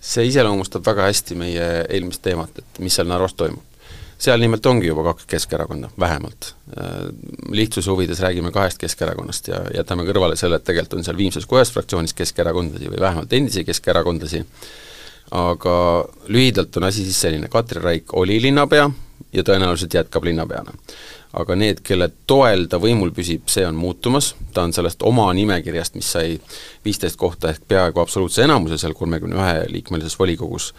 [0.04, 3.64] see iseloomustab väga hästi meie eelmist teemat, et mis seal Narvas toimub.
[4.20, 6.54] seal nimelt ongi juba kaks Keskerakonda, vähemalt.
[6.78, 7.08] Äh,
[7.52, 11.72] lihtsuse huvides räägime kahest Keskerakonnast ja jätame kõrvale selle, et tegelikult on seal Viimses Kojas
[11.72, 14.44] fraktsioonis keskerakondlasi või vähemalt endisi keskerakondlasi,
[15.32, 15.78] aga
[16.28, 18.90] lühidalt on asi siis selline, Katri Raik oli linnapea
[19.34, 20.76] ja tõenäoliselt jätkab linnapeana
[21.34, 25.98] aga need, kelle toel ta võimul püsib, see on muutumas, ta on sellest oma nimekirjast,
[25.98, 26.38] mis sai
[26.86, 30.72] viisteist kohta ehk peaaegu absoluutse enamuse seal kolmekümne ühe liikmelises volikogus,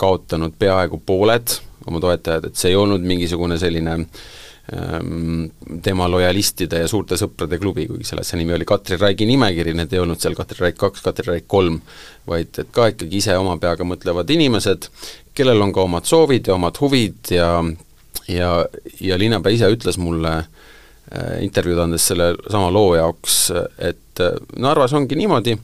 [0.00, 5.44] kaotanud peaaegu pooled oma toetajad, et see ei olnud mingisugune selline ähm,
[5.84, 9.94] tema lojalistide ja suurte sõprade klubi, kuigi selle asja nimi oli Katri Raigi nimekiri, need
[9.94, 11.78] ei olnud seal Katri Raik kaks, Katri Raik kolm,
[12.28, 14.90] vaid et ka ikkagi ise oma peaga mõtlevad inimesed,
[15.38, 17.52] kellel on ka omad soovid ja omad huvid ja
[18.28, 18.64] ja,
[19.00, 20.42] ja linnapea ise ütles mulle
[21.42, 23.38] intervjuud andes selle sama loo jaoks,
[23.82, 24.20] et
[24.60, 25.54] Narvas ongi niimoodi,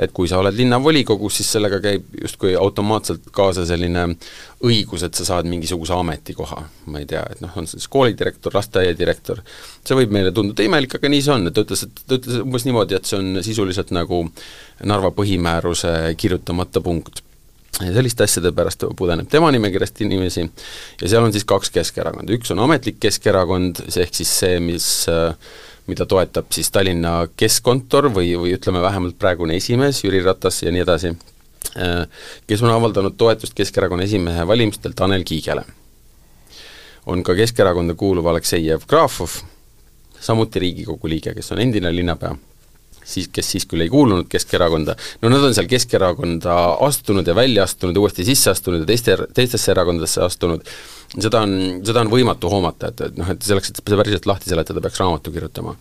[0.00, 4.06] et kui sa oled linnavolikogus, siis sellega käib justkui automaatselt kaasa selline
[4.64, 6.62] õigus, et sa saad mingisuguse ametikoha.
[6.86, 9.42] ma ei tea, et noh, on see siis koolidirektor, lasteaiadirektor,
[9.84, 12.42] see võib meile tunduda imelik, aga nii see on, et ta ütles, et ta ütles
[12.42, 14.24] umbes niimoodi, et see on sisuliselt nagu
[14.88, 17.22] Narva põhimääruse kirjutamata punkt
[17.80, 20.44] ja selliste asjade pärast pudeneb tema nimekirjast inimesi.
[21.02, 24.88] Ja seal on siis kaks Keskerakonda, üks on ametlik Keskerakond, see ehk siis see, mis
[25.88, 30.84] mida toetab siis Tallinna keskkontor või, või ütleme vähemalt praegune esimees Jüri Ratas ja nii
[30.84, 31.14] edasi,
[32.46, 35.64] kes on avaldanud toetust Keskerakonna esimehe valimistel Tanel Kiigele.
[37.06, 39.30] on ka Keskerakonda kuuluv Aleksei Jevgrafov,
[40.20, 42.34] samuti Riigikogu liige, kes on endine linnapea
[43.08, 47.64] siis, kes siis küll ei kuulunud Keskerakonda, no nad on seal Keskerakonda astunud ja välja
[47.64, 50.64] astunud, uuesti sisse astunud ja teiste, teistesse erakondadesse astunud,
[51.16, 51.54] seda on,
[51.88, 55.00] seda on võimatu hoomata, et, et noh, et selleks, et see päriselt lahti seletada, peaks
[55.02, 55.76] raamatu kirjutama.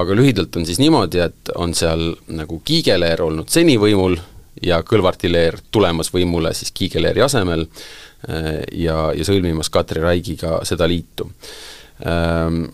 [0.00, 4.16] aga lühidalt on siis niimoodi, et on seal nagu Kiigeleer olnud seni võimul
[4.62, 10.88] ja Kõlvarti leer tulemas võimule siis Kiigeleeri asemel eh, ja, ja sõlmimas Katri Raigiga seda
[10.90, 11.28] liitu.
[12.02, 12.64] Ehm,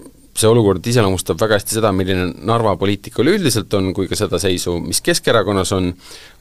[0.41, 4.79] see olukord iseloomustab väga hästi seda, milline Narva poliitika üleüldiselt on, kui ka seda seisu,
[4.85, 5.93] mis Keskerakonnas on,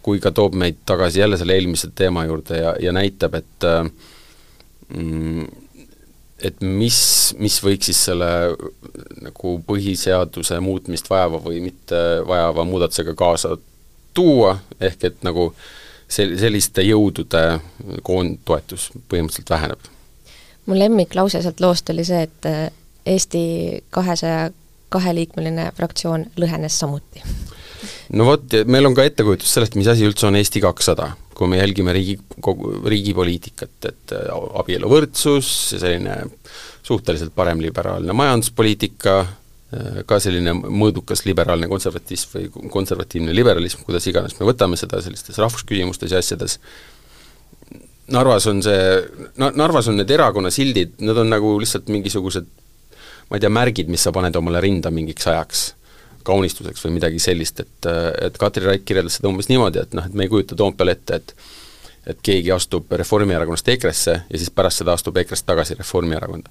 [0.05, 3.67] kui ka toob meid tagasi jälle selle eelmise teema juurde ja, ja näitab, et
[4.95, 5.47] mm,
[6.43, 6.99] et mis,
[7.39, 8.29] mis võiks siis selle
[9.25, 13.57] nagu põhiseaduse muutmist vajava või mitte vajava muudatusega kaasa
[14.15, 15.49] tuua, ehk et nagu
[16.07, 17.43] sel-, selliste jõudude
[18.07, 19.89] koondtoetus põhimõtteliselt väheneb.
[20.65, 22.49] mu lemmiklause sealt loost oli see, et
[23.09, 23.41] Eesti
[23.93, 24.49] kahesaja
[24.93, 27.23] kaheliikmeline fraktsioon lõhenes samuti.
[28.13, 31.61] no vot, meil on ka ettekujutus sellest, mis asi üldse on Eesti kakssada, kui me
[31.61, 36.21] jälgime riigi, kogu, riigipoliitikat, et äh, abieluvõrdsus, selline
[36.85, 44.49] suhteliselt paremliberaalne majanduspoliitika, äh, ka selline mõõdukas liberaalne konservatism või konservatiivne liberalism, kuidas iganes me
[44.49, 46.59] võtame seda sellistes rahvusküsimustes ja asjades,
[48.09, 48.85] Narvas on see,
[49.37, 52.47] Narvas on need erakonna sildid, nad on nagu lihtsalt mingisugused
[53.29, 55.63] ma ei tea, märgid, mis sa paned omale rinda mingiks ajaks,
[56.27, 57.89] kaunistuseks või midagi sellist, et,
[58.25, 61.21] et Katri Raik kirjeldas seda umbes niimoodi, et noh, et me ei kujuta Toompeal ette,
[61.21, 61.35] et
[62.09, 66.49] et keegi astub Reformierakonnast EKRE-sse ja siis pärast seda astub EKRE-st tagasi Reformierakonda.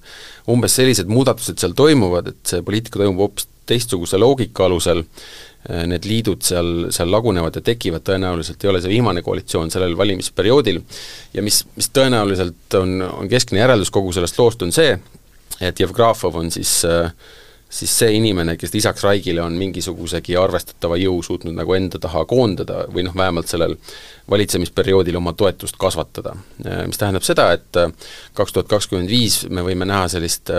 [0.53, 5.03] umbes sellised muudatused seal toimuvad, et see poliitika toimub hoopis teistsuguse loogika alusel,
[5.89, 10.79] need liidud seal, seal lagunevad ja tekivad, tõenäoliselt ei ole see viimane koalitsioon sellel valimisperioodil
[11.35, 14.95] ja mis, mis tõenäoliselt on, on keskne järeldus kogu sellest loost, on see,
[15.61, 17.11] et Jevgrafov on siis äh,
[17.69, 22.85] siis see inimene, kes lisaks Raigile on mingisugusegi arvestatava jõu suutnud nagu enda taha koondada
[22.89, 23.75] või noh, vähemalt sellel
[24.29, 26.33] valitsemisperioodil oma toetust kasvatada.
[26.65, 27.93] Äh, mis tähendab seda, et äh,
[28.37, 30.49] kaks tuhat kakskümmend viis me võime näha sellist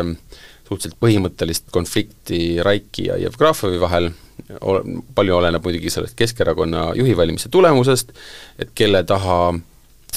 [0.71, 4.13] suhteliselt põhimõttelist konflikti Raiki ja Jevgrafovi vahel,
[5.15, 8.13] palju oleneb muidugi sellest Keskerakonna juhi valimise tulemusest,
[8.63, 9.41] et kelle taha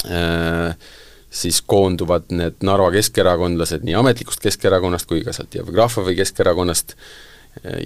[0.06, 0.92] äh,
[1.34, 6.94] siis koonduvad need Narva keskerakondlased nii ametlikust Keskerakonnast kui ka sealt Jevgrafovi Keskerakonnast.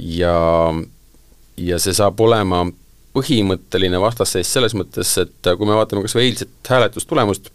[0.00, 0.34] Ja,
[1.56, 2.62] ja see saab olema
[3.16, 7.50] põhimõtteline vastasseis selles mõttes, et kui me vaatame kas või eilset hääletustulemust,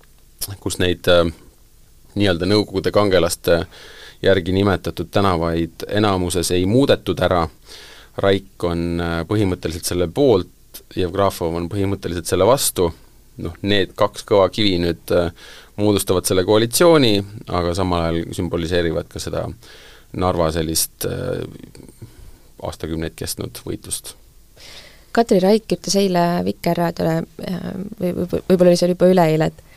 [0.62, 1.28] kus neid äh,
[2.16, 3.64] nii-öelda Nõukogude kangelaste
[4.24, 7.46] järgi nimetatud tänavaid enamuses ei muudetud ära,
[8.18, 10.50] Raik on äh, põhimõtteliselt selle poolt,
[10.98, 12.92] Jevgrafov on põhimõtteliselt selle vastu,
[13.42, 15.32] noh, need kaks kõva kivi nüüd äh,
[15.76, 17.18] moodustavad selle koalitsiooni,
[17.50, 19.48] aga samal ajal sümboliseerivad ka seda
[20.14, 21.42] Narva sellist äh,
[22.62, 24.14] aastakümneid kestnud võitlust.
[25.14, 29.70] Katri Raik ütles eile Vikerraadiole äh, või, või võib-olla oli see juba üleeile, et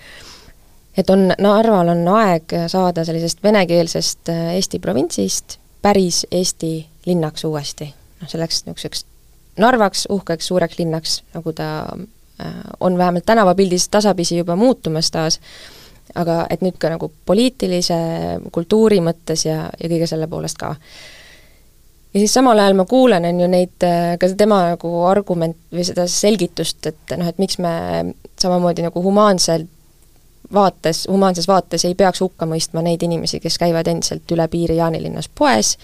[0.97, 6.75] et on, Narval on aeg saada sellisest venekeelsest äh, Eesti provintsist päris Eesti
[7.07, 7.89] linnaks uuesti.
[8.21, 9.05] noh, selleks niisuguseks
[9.57, 11.89] Narvaks, uhkeks suureks linnaks, nagu ta
[12.81, 15.41] on vähemalt tänavapildis tasapisi juba muutumas taas,
[16.17, 17.99] aga et nüüd ka nagu poliitilise
[18.53, 20.75] kultuuri mõttes ja, ja kõige selle poolest ka.
[22.15, 23.87] ja siis samal ajal ma kuulen, on ju, neid,
[24.21, 27.73] ka tema nagu argument või seda selgitust, et noh, et miks me
[28.41, 29.67] samamoodi nagu humaansel
[30.53, 35.29] vaates, humaanses vaates ei peaks hukka mõistma neid inimesi, kes käivad endiselt üle piiri Jaanilinnas
[35.35, 35.77] poes,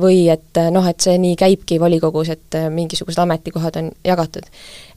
[0.00, 4.46] või et noh, et see nii käibki volikogus, et mingisugused ametikohad on jagatud.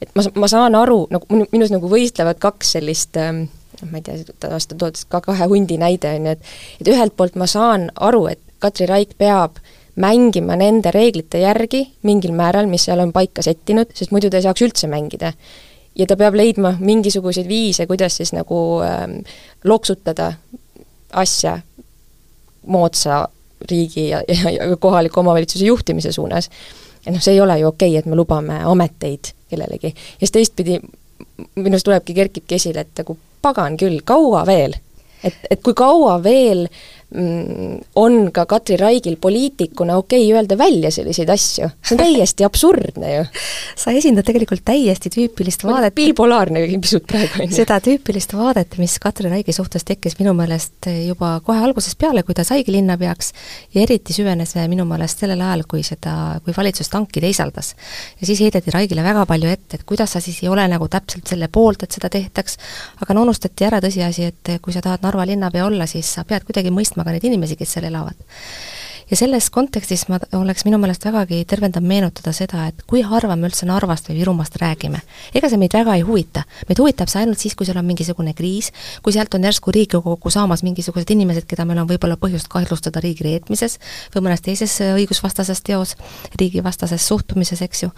[0.00, 3.42] et ma, ma saan aru, nagu minus nagu võistlevad kaks sellist äh,
[3.82, 7.16] noh, ma ei tea, on toodud ka kahe hundi näide, on ju, et et ühelt
[7.16, 9.60] poolt ma saan aru, et Katri Raik peab
[10.00, 14.46] mängima nende reeglite järgi mingil määral, mis seal on paika settinud, sest muidu ta ei
[14.46, 15.32] saaks üldse mängida.
[15.98, 19.18] ja ta peab leidma mingisuguseid viise, kuidas siis nagu ähm,
[19.64, 20.32] loksutada
[21.12, 21.58] asja
[22.66, 23.28] moodsa
[23.70, 26.50] riigi ja, ja, ja kohaliku omavalitsuse juhtimise suunas.
[27.06, 29.86] et noh, see ei ole ju okei okay,, et me lubame ameteid kellelegi.
[29.86, 30.80] ja siis teistpidi
[31.54, 34.76] minust tulebki, kerkibki esile, et nagu pagan küll, kaua veel?
[35.24, 36.66] et, et kui kaua veel
[37.10, 43.14] on ka Katri Raigil poliitikuna okei okay öelda välja selliseid asju, see on täiesti absurdne
[43.14, 43.24] ju.
[43.82, 47.56] sa esindad tegelikult täiesti tüüpilist vaadet bipolaarne pisut praegu, on ju.
[47.56, 52.36] seda tüüpilist vaadet, mis Katri Raigi suhtes tekkis minu meelest juba kohe algusest peale, kui
[52.38, 53.32] ta saigi linnapeaks,
[53.74, 57.74] ja eriti süvenes minu meelest sellel ajal, kui seda, kui valitsus tanki teisaldas.
[58.20, 61.26] ja siis heideti Raigile väga palju ette, et kuidas sa siis ei ole nagu täpselt
[61.26, 62.56] selle poolt, et seda tehtaks,
[63.02, 66.46] aga no unustati ära tõsiasi, et kui sa tahad Narva linnapea olla, siis sa pead
[66.46, 68.16] kuidagi mõistma mõistma ka neid inimesi, kes seal elavad
[69.10, 73.48] ja selles kontekstis ma, oleks minu meelest vägagi tervendav meenutada seda, et kui harva me
[73.48, 75.00] üldse Narvast või Virumaast räägime.
[75.34, 76.44] ega see meid väga ei huvita.
[76.68, 78.70] meid huvitab see ainult siis, kui seal on mingisugune kriis,
[79.02, 83.26] kui sealt on järsku Riigikokku saamas mingisugused inimesed, keda meil on võib-olla põhjust kahtlustada riigi
[83.26, 83.78] reetmises
[84.14, 85.96] või mõnes teises õigusvastases teos,
[86.38, 87.90] riigivastases suhtumises, eks ju.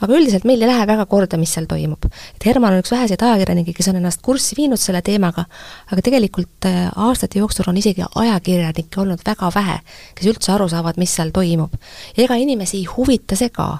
[0.00, 2.06] aga üldiselt meil ei lähe väga korda, mis seal toimub.
[2.06, 5.46] et Herman on üks väheseid ajakirjanikke, kes on ennast kurssi viinud selle teemaga,
[5.90, 9.80] aga tegelikult äh, aastate jooksul on isegi ajakirjanikke olnud väga vähe,
[10.14, 11.74] kes üldse aru saavad, mis seal toimub.
[12.16, 13.78] ega inimesi ei huvita see ka.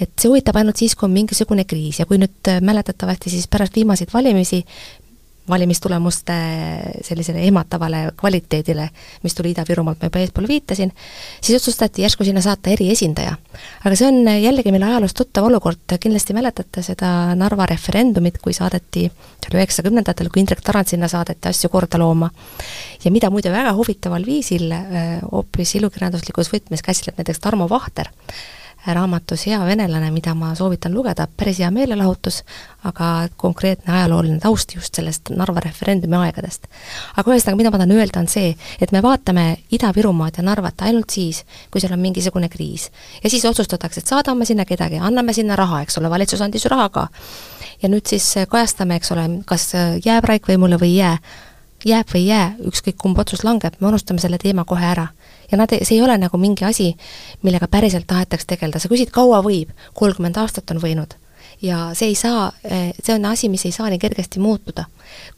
[0.00, 3.48] et see huvitab ainult siis, kui on mingisugune kriis ja kui nüüd äh, mäletatavasti siis
[3.48, 4.64] pärast viimaseid valimisi
[5.48, 6.34] valimistulemuste
[7.04, 8.88] sellisele ehmatavale kvaliteedile,
[9.22, 10.92] mis tuli Ida-Virumaalt, ma juba eespool viitasin,
[11.40, 13.36] siis otsustati järsku sinna saata eriesindaja.
[13.84, 19.06] aga see on jällegi meile ajaloost tuttav olukord, kindlasti mäletate seda Narva referendumit, kui saadeti,
[19.10, 22.30] see oli üheksakümnendatel, kui Indrek Tarand sinna saadeti asju korda looma,
[23.04, 28.08] ja mida muide väga huvitaval viisil äh, hoopis ilukirjanduslikus võtmes käsitleb näiteks Tarmo Vahter,
[28.92, 32.42] raamatus Hea venelane, mida ma soovitan lugeda, päris hea meelelahutus,
[32.84, 36.68] aga konkreetne ajalooline taust just sellest Narva referendumi aegadest.
[37.16, 41.10] aga ühesõnaga, mida ma tahan öelda, on see, et me vaatame Ida-Virumaad ja Narvat ainult
[41.10, 42.90] siis, kui seal on mingisugune kriis.
[43.24, 46.74] ja siis otsustatakse, et saadame sinna kedagi, anname sinna raha, eks ole, valitsus andis ju
[46.74, 47.08] raha ka.
[47.82, 49.72] ja nüüd siis kajastame, eks ole, kas
[50.04, 51.18] jääb Raik võimule või ei jää,
[51.84, 55.08] jääb või ei jää, ükskõik kumb otsus langeb, me unustame selle teema kohe ära
[55.54, 56.90] ja nad, see ei ole nagu mingi asi,
[57.46, 61.14] millega päriselt tahetaks tegeleda, sa küsid, kaua võib, kolmkümmend aastat on võinud.
[61.62, 64.84] ja see ei saa, eh, see on asi, mis ei saa nii kergesti muutuda,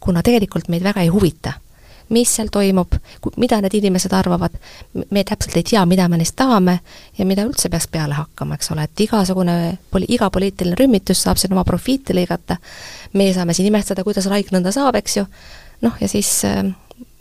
[0.01, 1.53] kuna tegelikult meid väga ei huvita
[2.09, 2.95] mis seal toimub,
[3.37, 4.55] mida need inimesed arvavad,
[5.11, 6.79] me täpselt ei tea, mida me neist tahame
[7.19, 9.57] ja mida üldse peaks peale hakkama, eks ole, et igasugune,
[10.07, 12.61] iga poliitiline rühmitus saab siin oma profiiti lõigata,
[13.19, 15.27] meie saame siin imestada, kuidas Raik nõnda saab, eks ju,
[15.83, 16.63] noh ja siis äh,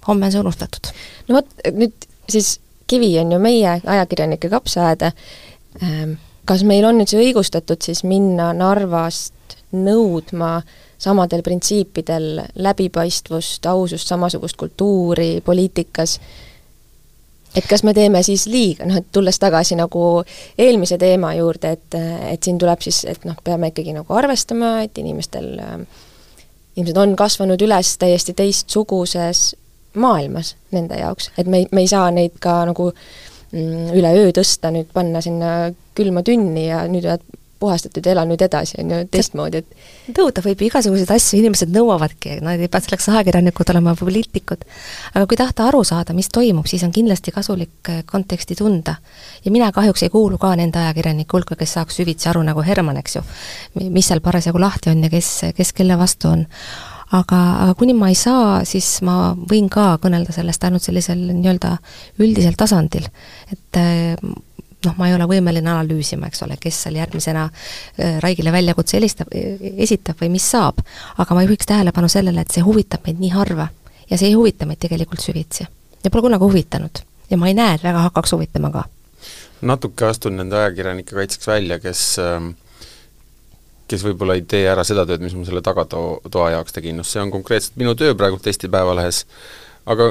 [0.07, 0.93] homme on see unustatud.
[1.27, 5.11] no vot, nüüd siis kivi on ju meie ajakirjanike kapsaaeda,
[5.83, 10.59] ähm, kas meil on nüüd see õigustatud siis minna Narvast nõudma
[10.97, 16.19] samadel printsiipidel läbipaistvust, ausust, samasugust kultuuri poliitikas,
[17.55, 20.23] et kas me teeme siis liiga, noh et tulles tagasi nagu
[20.57, 21.99] eelmise teema juurde, et,
[22.31, 25.51] et siin tuleb siis, et noh, peame ikkagi nagu arvestama, et inimestel,
[26.75, 29.53] inimesed on kasvanud üles täiesti teistsuguses
[29.99, 34.71] maailmas nende jaoks, et me ei, me ei saa neid ka nagu mm, üleöö tõsta,
[34.75, 35.55] nüüd panna sinna
[35.95, 37.25] külma tünni ja nüüd oled
[37.59, 42.61] puhastatud ela nüüd edasi, on ju, teistmoodi, et nõuda võib igasuguseid asju, inimesed nõuavadki, nad
[42.61, 44.65] ei pea selleks ajakirjanikud olema, poliitikud.
[45.13, 48.97] aga kui tahta aru saada, mis toimub, siis on kindlasti kasulik äh, konteksti tunda.
[49.45, 52.99] ja mina kahjuks ei kuulu ka nende ajakirjanike hulka, kes saaks süvitsi aru nagu Herman,
[53.01, 53.23] eks ju,
[53.89, 56.45] mis seal parasjagu lahti on ja kes, kes kelle vastu on
[57.13, 61.75] aga, aga kuni ma ei saa, siis ma võin ka kõnelda sellest ainult sellisel nii-öelda
[62.23, 63.07] üldisel tasandil.
[63.51, 64.15] et eh,
[64.85, 67.47] noh, ma ei ole võimeline analüüsima, eks ole, kes seal järgmisena
[67.97, 70.81] eh, Raigile väljakutse helistab, esitab või mis saab,
[71.17, 73.69] aga ma juhiks tähelepanu sellele, et see huvitab meid nii harva
[74.09, 75.67] ja see ei huvita meid tegelikult süvitsi.
[76.03, 77.05] ja pole kunagi huvitanud.
[77.29, 78.85] ja ma ei näe, et väga hakkaks huvitama ka.
[79.61, 82.53] natuke astun nende ajakirjanike kaitseks välja, kes äh
[83.89, 87.21] kes võib-olla ei tee ära seda tööd, mis ma selle tagatoa jaoks tegin, noh see
[87.21, 89.25] on konkreetselt minu töö praegu Eesti Päevalehes,
[89.85, 90.07] aga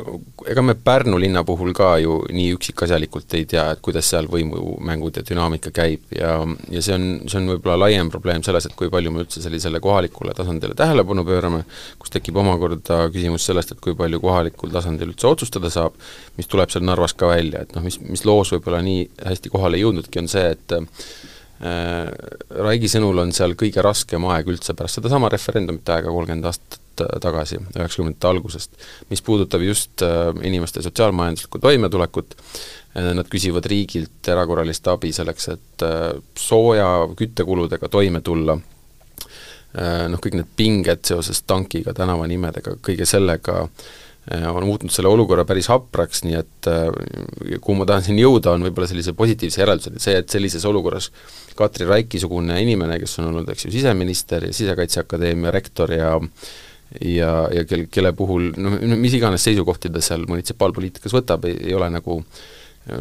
[0.50, 5.18] ega me Pärnu linna puhul ka ju nii üksikasjalikult ei tea, et kuidas seal võimumängud
[5.18, 6.36] ja dünaamika käib ja,
[6.70, 9.82] ja see on, see on võib-olla laiem probleem selles, et kui palju me üldse sellisele
[9.82, 11.64] kohalikule tasandile tähelepanu pöörame,
[11.98, 15.98] kus tekib omakorda küsimus sellest, et kui palju kohalikul tasandil üldse otsustada saab,
[16.38, 19.80] mis tuleb seal Narvas ka välja, et noh, mis, mis loos võib-olla nii hästi kohale
[19.80, 20.78] ei jõudnudki, on see, et
[21.60, 26.80] Raigi sõnul on seal kõige raskem aeg üldse pärast sedasama referendumit aega kolmkümmend aastat
[27.22, 28.74] tagasi, üheksakümnendate algusest,
[29.10, 32.36] mis puudutab just äh, inimeste sotsiaalmajanduslikku toimetulekut,
[32.98, 35.86] äh, nad küsivad riigilt erakorralist abi selleks, et
[36.38, 36.88] sooja
[37.18, 38.58] küttekuludega toime tulla,
[39.74, 43.64] noh, kõik need pinged seoses tankiga, tänavanimedega, kõige sellega,
[44.32, 46.68] on muutnud selle olukorra päris hapraks, nii et
[47.60, 51.10] kuhu ma tahan siin jõuda, on võib-olla sellise positiivse järelduseni, see, et sellises olukorras
[51.58, 56.14] Katri Raiki-sugune inimene, kes on olnud, eks ju, siseminister ja Sisekaitseakadeemia rektor ja
[57.00, 61.88] ja, ja kel, kelle puhul noh, mis iganes seisukohti ta seal munitsipaalpoliitikas võtab, ei, ole
[61.92, 62.20] nagu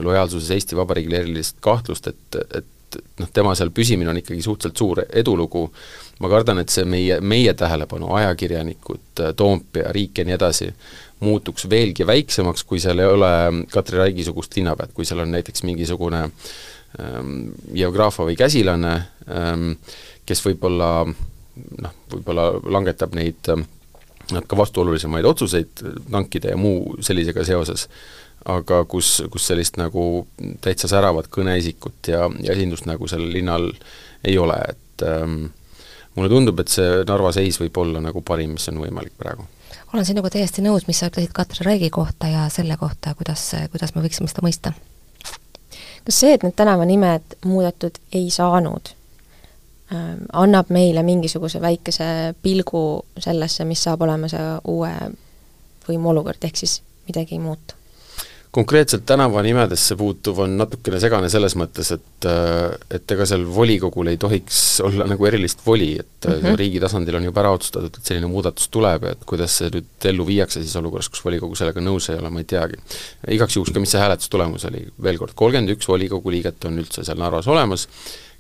[0.04, 5.04] lojaalsuses Eesti Vabariigile erilist kahtlust, et, et noh, tema seal püsimine on ikkagi suhteliselt suur
[5.10, 5.66] edulugu,
[6.24, 10.70] ma kardan, et see meie, meie tähelepanu, ajakirjanikud, Toompea, riik ja nii edasi,
[11.20, 13.34] muutuks veelgi väiksemaks, kui seal ei ole
[13.72, 18.96] Katri Raigi-sugust linnapead, kui seal on näiteks mingisugune ähm, Jevgrafov või käsilane
[19.30, 19.72] ähm,,
[20.26, 23.66] kes võib-olla noh, võib-olla langetab neid ähm,
[24.32, 27.88] ka vastuolulisemaid otsuseid tankide ja muu sellisega seoses,
[28.50, 30.26] aga kus, kus sellist nagu
[30.64, 33.70] täitsa säravat kõneisikut ja, ja esindust nagu sellel linnal
[34.24, 35.46] ei ole, et ähm,
[36.16, 39.48] mulle tundub, et see Narva seis võib olla nagu parim, mis on võimalik praegu.
[39.94, 43.96] Olen sinuga täiesti nõus, mis sa ütlesid Katri Raigi kohta ja selle kohta, kuidas, kuidas
[43.96, 44.74] me võiksime seda mõista?
[46.04, 48.92] kas see, et need tänavanimed muudetud ei saanud,
[49.94, 54.92] ähm, annab meile mingisuguse väikese pilgu sellesse, mis saab olema see uue
[55.88, 57.80] võimu olukord, ehk siis midagi ei muutu?
[58.54, 64.20] Konkreetselt tänavanimedesse puutuv on natukene segane selles mõttes, et äh, et ega seal volikogul ei
[64.22, 66.60] tohiks olla nagu erilist voli, et mm -hmm.
[66.62, 70.10] riigi tasandil on juba ära otsustatud, et selline muudatus tuleb ja et kuidas see nüüd
[70.12, 72.78] ellu viiakse siis olukorras, kus volikogu sellega nõus ei ole, ma ei teagi.
[73.38, 77.04] igaks juhuks ka, mis see hääletustulemus oli, veel kord, kolmkümmend üks volikogu liiget on üldse
[77.04, 77.88] seal Narvas olemas,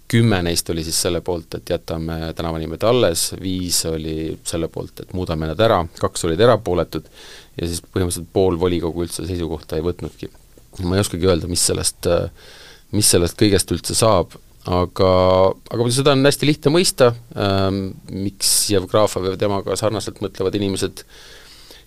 [0.07, 5.13] kümme neist oli siis selle poolt, et jätame tänavanimed alles, viis oli selle poolt, et
[5.17, 7.09] muudame nad ära, kaks olid erapooletud
[7.59, 10.31] ja siis põhimõtteliselt pool volikogu üldse seisukohta ei võtnudki.
[10.83, 12.09] ma ei oskagi öelda, mis sellest,
[12.91, 14.33] mis sellest kõigest üldse saab,
[14.69, 15.11] aga,
[15.69, 21.03] aga seda on hästi lihtne mõista ähm,, miks Jevgrafov ja temaga sarnaselt mõtlevad inimesed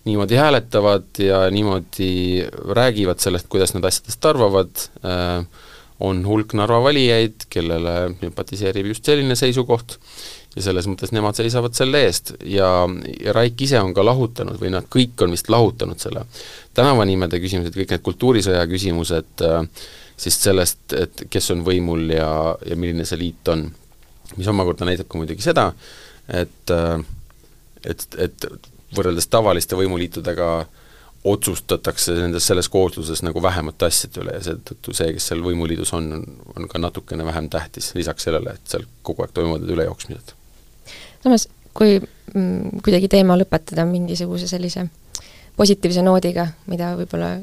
[0.07, 2.45] niimoodi hääletavad ja niimoodi
[2.77, 5.43] räägivad sellest, kuidas nad asjadest arvavad äh,,
[5.99, 9.97] on hulk Narva valijaid, kellele sümpatiseerib just selline seisukoht
[10.57, 12.69] ja selles mõttes nemad seisavad selle eest ja,
[13.21, 16.25] ja Raik ise on ka lahutanud või nad kõik on vist lahutanud selle
[16.77, 19.61] tänavanimede küsimused, kõik need kultuurisõja küsimused äh,
[20.17, 22.29] siis sellest, et kes on võimul ja,
[22.65, 23.67] ja milline see liit on.
[24.35, 25.69] mis omakorda näitab ka muidugi seda,
[26.27, 26.97] et äh,
[27.85, 28.47] et, et
[28.97, 30.49] võrreldes tavaliste võimuliitudega
[31.27, 36.11] otsustatakse nendes, selles koosluses nagu vähemate asjade üle ja seetõttu see, kes seal võimuliidus on,
[36.19, 40.36] on, on ka natukene vähem tähtis, lisaks sellele, et seal kogu aeg toimuvad need ülejooksmised
[41.27, 41.47] samas,
[41.77, 44.87] kui mm, kuidagi teema lõpetada mingisuguse sellise
[45.57, 47.35] positiivse noodiga, mida võib-olla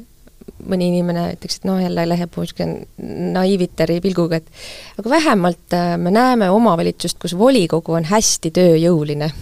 [0.69, 6.13] mõni inimene ütleks, et noh, jälle läheb niisugune naiivitari pilguga, et aga vähemalt äh, me
[6.15, 9.31] näeme omavalitsust, kus volikogu on hästi tööjõuline.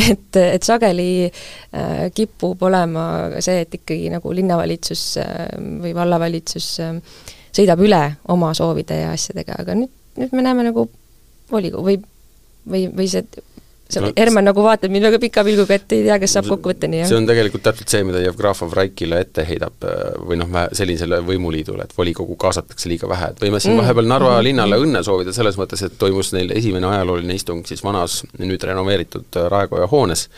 [0.00, 3.02] Et, et sageli äh, kipub olema
[3.44, 5.34] see, et ikkagi nagu linnavalitsus äh,
[5.82, 6.94] või vallavalitsus äh,
[7.52, 8.00] sõidab üle
[8.32, 10.86] oma soovide ja asjadega, aga nüüd, nüüd me näeme nagu
[11.52, 11.98] volikogu või
[12.68, 13.24] või, või see
[13.96, 17.08] no, Herman nagu vaatab mind väga pika pilguga, et ei tea, kas saab kokkuvõtteni, jah?
[17.10, 19.86] see on tegelikult täpselt see, mida Jevgrafov Raikile ette heidab
[20.28, 23.82] või noh, sellisele võimuliidule, et volikogu kaasatakse liiga vähe, et võime siin mm.
[23.82, 24.46] vahepeal Narva mm.
[24.48, 29.40] linnale õnne soovida selles mõttes, et toimus neil esimene ajalooline istung siis vanas, nüüd renoveeritud
[29.40, 30.28] äh, Raekoja hoones,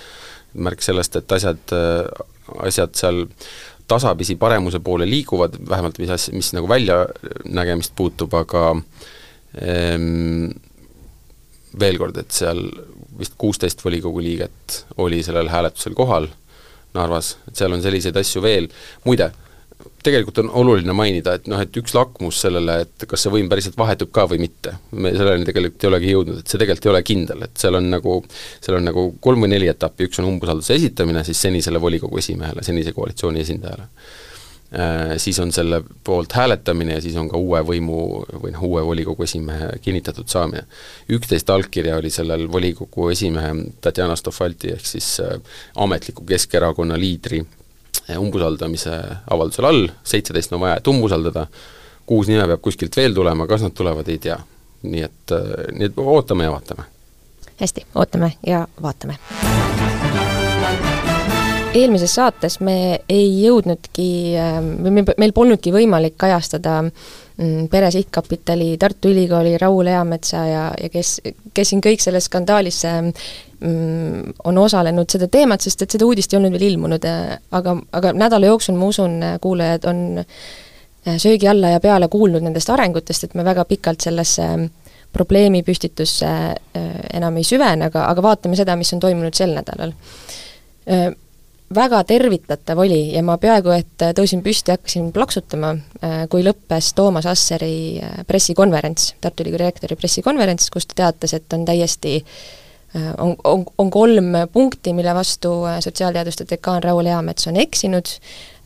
[0.55, 2.24] märk sellest, et asjad, äh,
[2.66, 3.24] asjad seal
[3.90, 8.68] tasapisi paremuse poole liiguvad, vähemalt mis asja, mis nagu väljanägemist puutub, aga
[9.59, 10.51] ehm,
[11.80, 12.62] veel kord, et seal
[13.20, 16.28] vist kuusteist volikogu liiget oli sellel hääletusel kohal
[16.94, 18.66] Narvas, et seal on selliseid asju veel,
[19.04, 19.28] muide,
[20.02, 23.76] tegelikult on oluline mainida, et noh, et üks lakmus sellele, et kas see võim päriselt
[23.78, 27.02] vahetub ka või mitte, me selleni tegelikult ei olegi jõudnud, et see tegelikult ei ole
[27.06, 28.16] kindel, et seal on nagu,
[28.58, 32.66] seal on nagu kolm või neli etappi, üks on umbusalduse esitamine siis senisele volikogu esimehele,
[32.66, 33.86] senise koalitsiooni esindajale
[35.16, 37.96] siis on selle poolt hääletamine ja siis on ka uue võimu
[38.30, 40.62] või noh, uue volikogu esimehe kinnitatud saamine.
[41.10, 43.50] üksteist allkirja oli sellel volikogu esimehe
[43.80, 45.40] Tatjana Stofalti ehk siis äh,
[45.74, 48.94] ametliku Keskerakonna liidri äh, umbusaldamise
[49.30, 51.46] avaldusel all, seitseteist on vaja, et umbusaldada,
[52.06, 54.38] kuus nime peab kuskilt veel tulema, kas nad tulevad, ei tea.
[54.82, 55.32] nii et,
[55.76, 56.86] nii et ootame ja vaatame.
[57.60, 59.18] hästi, ootame ja vaatame
[61.74, 62.74] eelmises saates me
[63.08, 64.08] ei jõudnudki
[64.40, 71.18] ähm, meil polnudki võimalik kajastada mm, Pere Sihtkapitali, Tartu Ülikooli, Raul Eametsa ja, ja kes,
[71.54, 76.40] kes siin kõik selles skandaalis mm, on osalenud, seda teemat, sest et seda uudist ei
[76.40, 81.76] olnud veel ilmunud, äh, aga, aga nädala jooksul, ma usun, kuulajad on äh, söögi alla
[81.76, 84.50] ja peale kuulnud nendest arengutest, et me väga pikalt sellesse
[85.14, 89.94] probleemipüstitusse äh, enam ei süvene, aga, aga vaatame seda, mis on toimunud sel nädalal
[91.74, 95.74] väga tervitatav oli ja ma peaaegu et tõusin püsti ja hakkasin plaksutama,
[96.32, 102.16] kui lõppes Toomas Asseri pressikonverents, Tartu Ülikooli rektori pressikonverents, kus ta teatas, et on täiesti
[103.22, 108.18] on, on, on kolm punkti, mille vastu sotsiaalteaduste dekaan Raul Eamets on eksinud,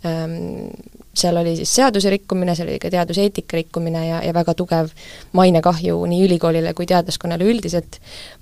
[0.04, 0.68] Ehm,
[1.18, 4.90] seal oli siis seaduse rikkumine, seal oli ka teaduseetika rikkumine ja, ja väga tugev
[5.32, 8.00] mainekahju nii ülikoolile kui teadlaskonnale üldiselt.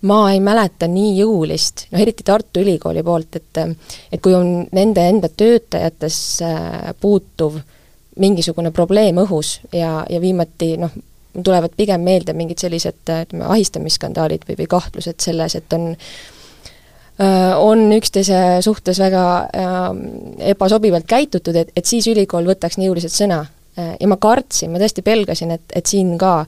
[0.08, 3.62] ma ei mäleta nii jõulist, noh eriti Tartu Ülikooli poolt, et
[4.12, 7.60] et kui on nende enda töötajates äh, puutuv
[8.20, 10.92] mingisugune probleem õhus ja, ja viimati noh,
[11.32, 16.31] tulevad pigem meelde mingid sellised ütleme, ahistamisskandaalid või, või kahtlused selles, et on Äh,
[17.58, 19.82] on üksteise suhtes väga äh,
[20.52, 23.42] ebasobivalt käitutud, et, et siis ülikool võtaks nii jõuliselt sõna.
[23.78, 26.40] Äh, ja ma kartsin, ma tõesti pelgasin, et, et siin ka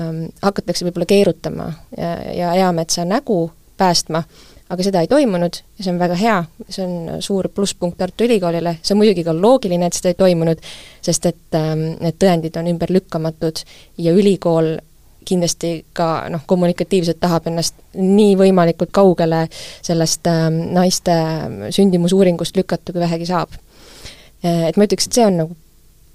[0.00, 3.46] ähm, hakatakse võib-olla keerutama ja, ja Eametsa nägu
[3.76, 4.22] päästma,
[4.72, 6.36] aga seda ei toimunud ja see on väga hea,
[6.68, 10.60] see on suur plusspunkt Tartu Ülikoolile, see on muidugi ka loogiline, et seda ei toimunud,
[11.06, 13.62] sest et ähm, need tõendid on ümberlükkamatud
[14.02, 14.74] ja ülikool
[15.26, 19.46] kindlasti ka noh, kommunikatiivselt tahab ennast nii võimalikult kaugele
[19.84, 21.16] sellest äh, naiste
[21.76, 23.54] sündimusuuringust lükata, kui vähegi saab.
[24.44, 25.56] Äh, et ma ütleks, et see on nagu,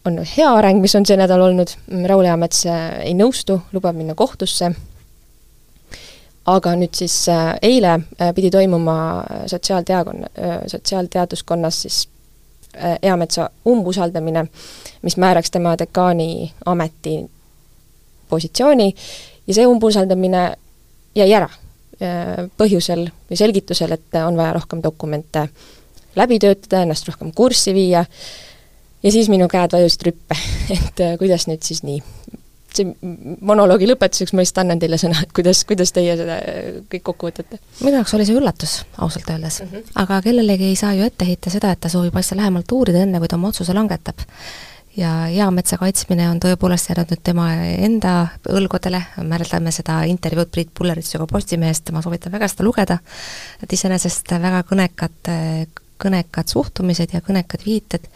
[0.07, 1.75] on hea areng, mis on see nädal olnud,
[2.09, 4.73] Raul Eamets äh, ei nõustu, lubab minna kohtusse,
[6.49, 12.09] aga nüüd siis äh, eile äh, pidi toimuma sotsiaalteakonna äh,, sotsiaalteaduskonnas siis
[12.75, 14.47] äh, Eametsa umbusaldamine,
[15.01, 17.29] mis määraks tema dekaani ameti
[18.31, 18.89] positsiooni
[19.47, 20.45] ja see umbusaldamine
[21.15, 25.47] jäi ära äh, põhjusel või selgitusel, et on vaja rohkem dokumente
[26.15, 28.05] läbi töötada, ennast rohkem kurssi viia,
[29.03, 30.37] ja siis minu käed vajusid rüppe,
[30.77, 32.01] et äh, kuidas nüüd siis nii.
[32.71, 32.87] see
[33.43, 37.27] monoloogi lõpetuseks ma lihtsalt annan teile sõna, et kuidas, kuidas teie seda äh, kõik kokku
[37.27, 37.59] võtate?
[37.81, 39.71] minu jaoks oli see üllatus, ausalt öeldes mm.
[39.73, 39.95] -hmm.
[40.03, 43.19] aga kellelegi ei saa ju ette heita seda, et ta soovib asja lähemalt uurida, enne
[43.19, 44.23] kui ta oma otsuse langetab
[44.97, 48.13] ja eametsa kaitsmine on tõepoolest jäänud nüüd tema enda
[48.51, 52.97] õlgodele, mäletame seda intervjuud Priit Pulleritsega Postimehest, ma soovitan väga seda lugeda,
[53.63, 55.31] et iseenesest väga kõnekad,
[56.01, 58.09] kõnekad suhtumised ja kõnekad viited,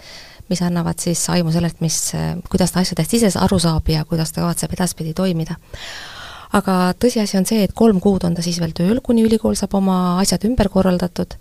[0.50, 2.00] mis annavad siis aimu sellest, mis,
[2.50, 5.56] kuidas ta asjadest ise aru saab ja kuidas ta kavatseb edaspidi toimida.
[6.56, 9.74] aga tõsiasi on see, et kolm kuud on ta siis veel tööl, kuni ülikool saab
[9.76, 11.36] oma asjad ümber korraldatud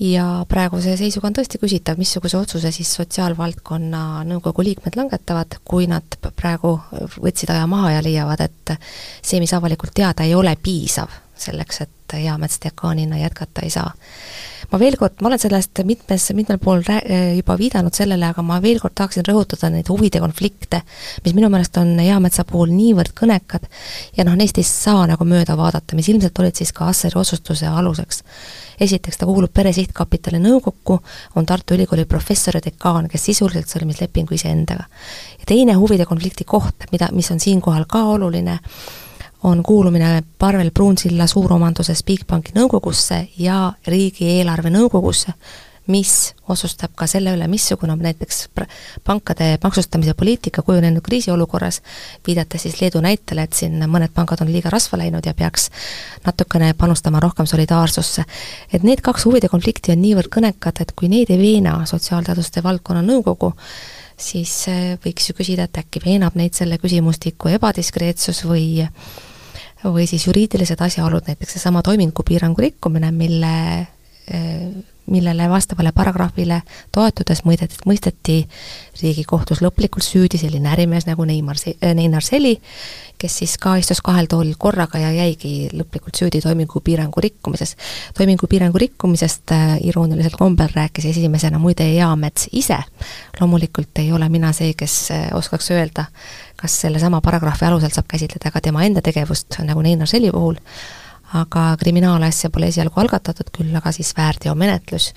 [0.00, 6.18] ja praeguse seisuga on tõesti küsitav, missuguse otsuse siis Sotsiaalvaldkonna nõukogu liikmed langetavad, kui nad
[6.36, 6.76] praegu
[7.18, 8.76] võtsid aja maha ja leiavad, et
[9.22, 11.10] see, mis avalikult teada, ei ole piisav
[11.42, 13.90] selleks, et Eamets dekaanina jätkata ei saa.
[14.72, 18.60] ma veel kord, ma olen sellest mitmes, mitmel pool rää-, juba viidanud sellele, aga ma
[18.62, 20.82] veel kord tahaksin rõhutada neid huvide konflikte,
[21.24, 23.68] mis minu meelest on Eametsa puhul niivõrd kõnekad
[24.16, 27.68] ja noh, neist ei saa nagu mööda vaadata, mis ilmselt olid siis ka Asseri otsustuse
[27.68, 28.24] aluseks
[28.80, 30.98] esiteks ta kuulub Pere Sihtkapitali nõukokku,
[31.36, 34.84] on Tartu Ülikooli professor ja dekaan, kes sisuliselt sõlmis lepingu iseendaga.
[35.38, 38.58] ja teine huvide konflikti koht, mida, mis on siinkohal ka oluline,
[39.42, 45.32] on kuulumine Parvel Pruunsilla suuromanduses Bigbanki nõukogusse ja riigieelarve nõukogusse,
[45.88, 48.48] mis otsustab ka selle üle, missugune on näiteks
[49.04, 51.80] pankade maksustamise poliitika kujunenud kriisiolukorras,
[52.26, 55.70] viidates siis Leedu näitele, et siin mõned pangad on liiga rasva läinud ja peaks
[56.26, 58.24] natukene panustama rohkem solidaarsusse.
[58.72, 63.02] et need kaks huvide konflikti on niivõrd kõnekad, et kui neid ei veena Sotsiaalteaduste valdkonna
[63.02, 63.54] nõukogu,
[64.18, 68.82] siis eh, võiks ju küsida, et äkki veenab neid selle küsimustiku ebadiskreetsus või
[69.84, 73.54] või siis juriidilised asjaolud, näiteks seesama toimingupiirangu rikkumine, mille
[75.10, 76.62] millele vastavale paragrahvile
[76.92, 78.38] toetudes mõideti, mõisteti
[79.02, 82.56] Riigikohtus lõplikult süüdi selline ärimees nagu Neimar, äh, Neinar Seli,
[83.18, 87.76] kes siis ka istus kahel toolil korraga ja jäigi lõplikult süüdi toimingupiirangu rikkumises.
[88.18, 92.78] toimingupiirangu rikkumisest äh, iroonilisel kombel rääkis esimesena muide Eamets ise.
[93.40, 96.04] loomulikult ei ole mina see, kes äh, oskaks öelda,
[96.56, 100.58] kas sellesama paragrahvi alusel saab käsitleda ka tema enda tegevust, nagu Neinar Seli puhul,
[101.36, 105.12] aga kriminaalasja pole esialgu algatatud, küll aga siis väärteomenetlus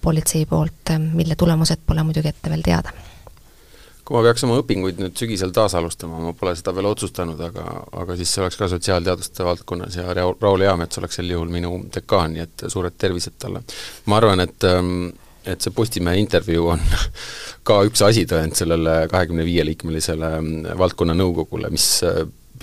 [0.00, 2.92] politsei poolt, mille tulemused pole muidugi ette veel teada.
[4.02, 7.64] kui ma peaks oma õpinguid nüüd sügisel taas alustama, ma pole seda veel otsustanud, aga,
[8.02, 12.34] aga siis see oleks ka sotsiaalteaduste valdkonnas ja Raul Eamets oleks sel juhul minu dekaan,
[12.34, 13.62] nii et suured tervised talle.
[14.06, 15.12] ma arvan, et ähm,
[15.46, 16.82] et see Postimehe intervjuu on
[17.68, 21.86] ka üks asitõend sellele kahekümne viie liikmelisele ähm, valdkonna nõukogule, mis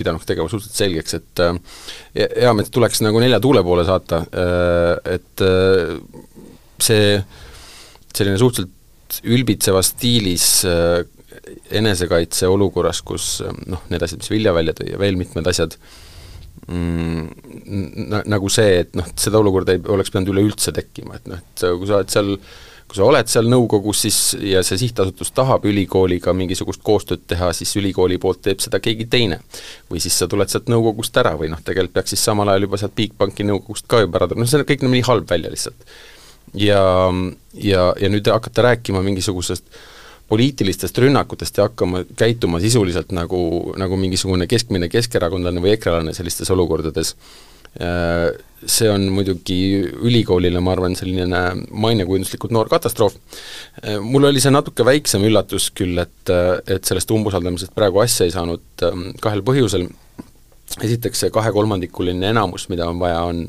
[0.00, 1.56] pidanuks tegema suhteliselt selgeks, et äh,
[2.16, 5.96] hea meelt tuleks nagu nelja tuule poole saata, äh, et äh,
[6.80, 7.16] see
[8.10, 8.76] selline suhteliselt
[9.26, 10.44] ülbitsevas stiilis
[11.74, 15.74] enesekaitse olukorras, kus noh, need asjad, mis Vilja välja tõi ja veel mitmed asjad,
[16.70, 21.64] mm, nagu see, et noh, seda olukorda ei oleks pidanud üleüldse tekkima, et noh, et
[21.66, 22.36] kui sa oled seal
[22.90, 27.70] kui sa oled seal nõukogus, siis ja see sihtasutus tahab ülikooliga mingisugust koostööd teha, siis
[27.78, 29.38] ülikooli poolt teeb seda keegi teine.
[29.90, 32.80] või siis sa tuled sealt nõukogust ära või noh, tegelikult peaks siis samal ajal juba
[32.82, 35.86] sealt Bigbanki nõukogust ka juba ära tulema, noh see kõik näeb nii halb välja lihtsalt.
[36.54, 36.82] ja,
[37.54, 39.70] ja, ja nüüd hakata rääkima mingisugusest
[40.30, 43.40] poliitilistest rünnakutest ja hakkama käituma sisuliselt nagu,
[43.78, 47.16] nagu mingisugune keskmine keskerakondlane või ekrelane sellistes olukordades,
[48.66, 49.58] see on muidugi
[50.04, 51.40] ülikoolile, ma arvan, selline
[51.70, 53.16] mainekujunduslikult noor katastroof.
[53.80, 56.32] Äh, mul oli see natuke väiksem üllatus küll, et,
[56.68, 59.88] et sellest umbusaldamisest praegu asja ei saanud ähm, kahel põhjusel,
[60.80, 63.46] esiteks see kahekolmandikuline enamus, mida on vaja, on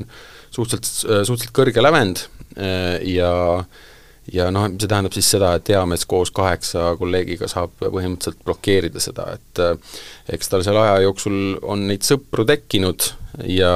[0.52, 2.24] suhteliselt, suhteliselt kõrge lävend
[2.56, 3.90] äh, ja äh,
[4.30, 9.32] ja noh, see tähendab siis seda, et Eamees koos kaheksa kolleegiga saab põhimõtteliselt blokeerida seda,
[9.38, 9.98] et eh,
[10.36, 13.08] eks tal seal aja jooksul on neid sõpru tekkinud
[13.50, 13.72] ja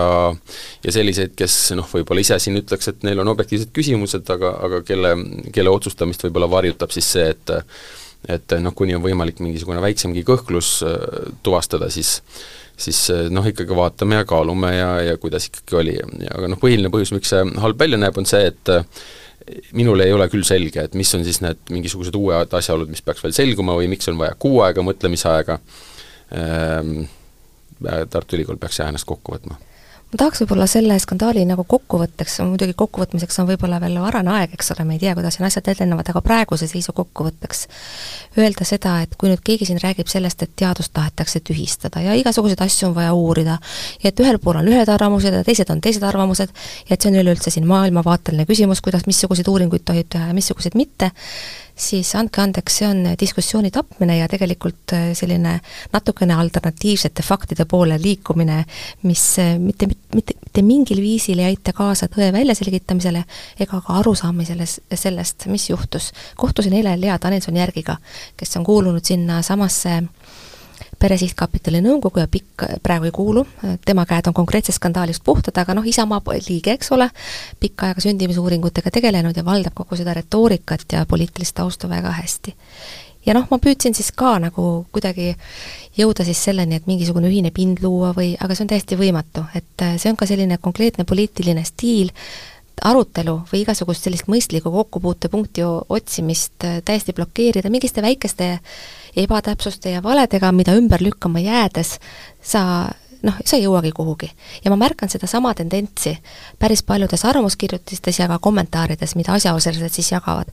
[0.84, 4.82] ja selliseid, kes noh, võib-olla ise siin ütleks, et neil on objektiivsed küsimused, aga, aga
[4.86, 5.16] kelle,
[5.54, 7.56] kelle otsustamist võib-olla varjutab siis see, et
[8.26, 12.20] et noh, kuni on võimalik mingisugune väiksemgi kõhklus eh, tuvastada, siis
[12.76, 15.98] siis eh, noh, ikkagi vaatame ja kaalume ja, ja kuidas ikkagi oli,
[16.30, 18.76] aga noh, põhiline põhjus, miks see halb välja näeb, on see, et
[19.76, 23.22] minule ei ole küll selge, et mis on siis need mingisugused uued asjaolud, mis peaks
[23.24, 25.60] veel selguma või miks on vaja kuu aega mõtlemisaega
[26.36, 27.06] ehm,,
[28.10, 29.58] Tartu Ülikool peaks jah ennast kokku võtma
[30.06, 34.70] ma tahaks võib-olla selle skandaali nagu kokkuvõtteks, muidugi kokkuvõtmiseks on võib-olla veel varane aeg, eks
[34.76, 37.64] ole, me ei tea, kuidas siin asjad edenevad, aga praeguse seisu kokkuvõtteks
[38.38, 42.62] öelda seda, et kui nüüd keegi siin räägib sellest, et teadust tahetakse tühistada ja igasuguseid
[42.62, 43.58] asju on vaja uurida,
[44.04, 46.54] ja et ühel pool on ühed arvamused ja teised on teised arvamused,
[46.86, 50.78] ja et see on üleüldse siin maailmavaateline küsimus, kuidas, missuguseid uuringuid tohib teha ja missuguseid
[50.78, 51.10] mitte,
[51.76, 55.58] siis andke andeks, see on diskussiooni tapmine ja tegelikult äh, selline
[55.92, 58.62] natukene alternatiivsete faktide poole liikumine,
[59.04, 63.24] mis äh, mitte, mitte, mitte mingil viisil ei aita kaasa tõe väljaselgitamisele
[63.60, 66.12] ega ka arusaamisele sellest, mis juhtus.
[66.36, 67.98] kohtusin eile Lea Danilson-Järgiga,
[68.36, 70.02] kes on kuulunud sinna samasse
[70.98, 73.44] Pere Sihtkapitali nõukogu ja Pikk praegu ei kuulu,
[73.84, 77.10] tema käed on konkreetsest skandaalist puhtad, aga noh, Isamaa liige, eks ole,
[77.60, 82.56] pikka aega sündimisuuringutega tegelenud ja valdab kogu seda retoorikat ja poliitilist tausta väga hästi.
[83.26, 85.34] ja noh, ma püüdsin siis ka nagu kuidagi
[85.98, 89.88] jõuda siis selleni, et mingisugune ühine pind luua või, aga see on täiesti võimatu, et
[89.98, 92.12] see on ka selline konkreetne poliitiline stiil,
[92.84, 98.58] arutelu või igasugust sellist mõistlikku kokkupuutepunkti otsimist täiesti blokeerida mingiste väikeste
[99.16, 101.96] ebatäpsuste ja valedega, mida ümber lükkama jäädes
[102.42, 102.62] sa
[103.26, 104.30] noh, sa ei jõuagi kuhugi.
[104.64, 106.16] ja ma märkan sedasama tendentsi
[106.58, 110.50] päris paljudes arvamuskirjutistes ja ka kommentaarides, mida asjaosalised siis jagavad.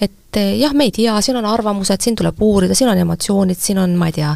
[0.00, 3.58] et eh, jah, me ei tea, siin on arvamused, siin tuleb uurida, siin on emotsioonid,
[3.60, 4.34] siin on, ma ei tea,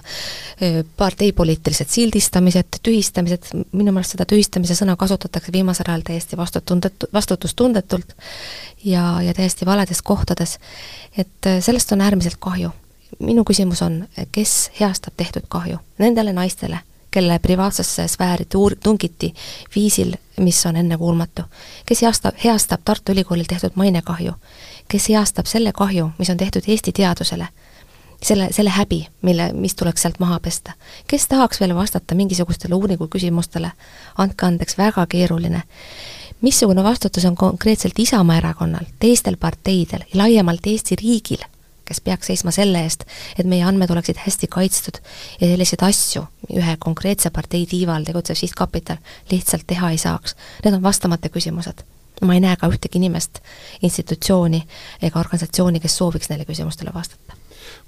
[0.61, 8.17] eh, parteipoliitilised sildistamised, tühistamised, minu meelest seda tühistamise sõna kasutatakse viimasel ajal täiesti vastutundetu, vastutustundetult
[8.85, 10.59] ja, ja täiesti valedes kohtades.
[11.17, 12.73] et eh, sellest on äärmiselt kahju
[13.19, 16.79] minu küsimus on, kes heastab tehtud kahju nendele naistele,
[17.11, 19.35] kelle privaatsesse sfääri tuur-, tungiti
[19.75, 21.43] viisil, mis on ennekuulmatu.
[21.87, 24.33] kes heastab, heastab Tartu Ülikoolil tehtud mainekahju?
[24.89, 27.49] kes heastab selle kahju, mis on tehtud Eesti teadusele?
[28.23, 30.73] selle, selle häbi, mille, mis tuleks sealt maha pesta.
[31.07, 33.73] kes tahaks veel vastata mingisugustele uuringu küsimustele?
[34.19, 35.63] andke andeks, väga keeruline.
[36.41, 41.52] missugune vastutus on konkreetselt Isamaa erakonnal, teistel parteidel ja laiemalt Eesti riigil
[41.85, 43.07] kes peaks seisma selle eest,
[43.39, 45.01] et meie andmed oleksid hästi kaitstud
[45.41, 49.01] ja selliseid asju ühe konkreetse partei tiiva all tegutsev sihtkapital
[49.33, 50.37] lihtsalt teha ei saaks.
[50.65, 51.85] Need on vastamata küsimused.
[52.23, 53.41] ma ei näe ka ühtegi inimest,
[53.83, 54.61] institutsiooni
[55.03, 57.35] ega organisatsiooni, kes sooviks neile küsimustele vastata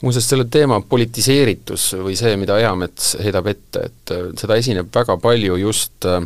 [0.03, 5.17] muuseas, selle teema politiseeritus või see, mida Eamets heidab ette, et äh, seda esineb väga
[5.23, 6.19] palju just äh,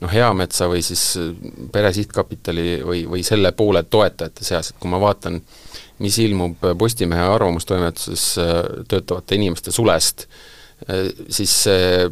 [0.00, 1.32] noh, Eametsa või siis äh,
[1.72, 6.62] Pere Sihtkapitali või, või selle poole toetajate seas, et kui ma vaatan äh, mis ilmub
[6.78, 10.26] Postimehe arvamustoimetuses äh, töötavate inimeste sulest,
[10.88, 12.06] äh, siis see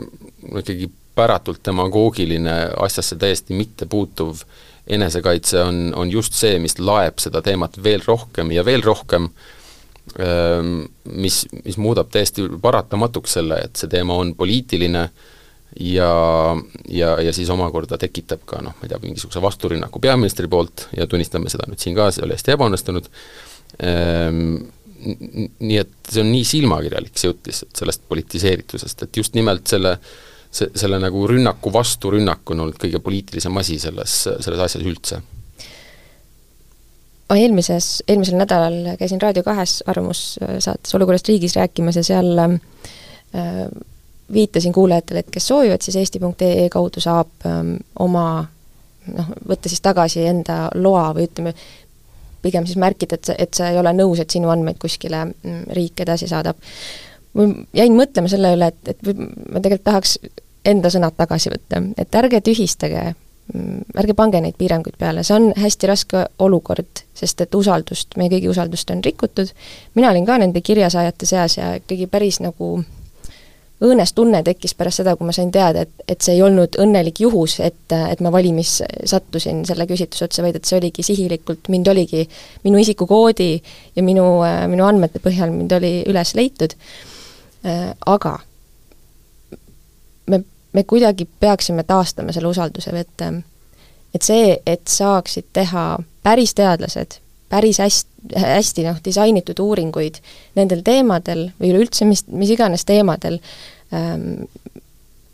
[0.60, 4.44] ikkagi päratult demagoogiline, asjasse täiesti mittepuutuv
[4.90, 9.28] enesekaitse on, on just see, mis laeb seda teemat veel rohkem ja veel rohkem,
[10.18, 15.04] ähm, mis, mis muudab täiesti paratamatuks selle, et see teema on poliitiline
[15.80, 16.10] ja,
[16.88, 21.06] ja, ja siis omakorda tekitab ka noh, ma ei tea, mingisuguse vasturünnaku peaministri poolt ja
[21.10, 23.10] tunnistame seda nüüd siin ka, see oli hästi ebaõnnestunud,
[23.80, 29.94] nii et see on nii silmakirjalik, see jutt lihtsalt sellest politiseeritusest, et just nimelt selle
[30.50, 35.20] see, selle nagu rünnaku vasturünnak on olnud kõige poliitilisem asi selles, selles asjas üldse.
[37.30, 43.66] ma eelmises, eelmisel nädalal käisin Raadio kahes arvamussaates Olukorrast riigis rääkimas ja seal äh,
[44.32, 48.24] viitasin kuulajatele, et kes soovivad, siis eesti.ee kaudu saab ähm, oma
[49.14, 51.54] noh, võtta siis tagasi enda loa või ütleme,
[52.42, 55.64] pigem siis märkida, et sa, et sa ei ole nõus, et sinu andmeid kuskile mm,
[55.76, 56.60] riik edasi saadab.
[57.76, 60.16] jäin mõtlema selle üle, et, et ma tegelikult tahaks
[60.66, 63.04] enda sõnad tagasi võtta, et ärge tühistage,
[63.54, 68.32] mm, ärge pange neid piiranguid peale, see on hästi raske olukord, sest et usaldust, meie
[68.32, 69.52] kõigi usaldust on rikutud,
[69.94, 72.80] mina olin ka nende kirjasaajate seas ja ikkagi päris nagu
[73.80, 77.22] õõnes tunne tekkis pärast seda, kui ma sain teada, et, et see ei olnud õnnelik
[77.24, 81.88] juhus, et, et ma valimis sattusin selle küsitluse otsa, vaid et see oligi sihilikult, mind
[81.92, 82.26] oligi,
[82.64, 83.50] minu isikukoodi
[83.96, 84.26] ja minu,
[84.72, 86.76] minu andmete põhjal mind oli üles leitud,
[88.06, 88.34] aga
[90.30, 93.26] me, me kuidagi peaksime taastama selle usalduse, et
[94.14, 95.84] et see, et saaksid teha
[96.26, 97.20] päris teadlased,
[97.50, 100.20] päris hästi, hästi noh, disainitud uuringuid
[100.58, 103.40] nendel teemadel või üleüldse mis, mis iganes teemadel
[103.94, 104.46] ähm,,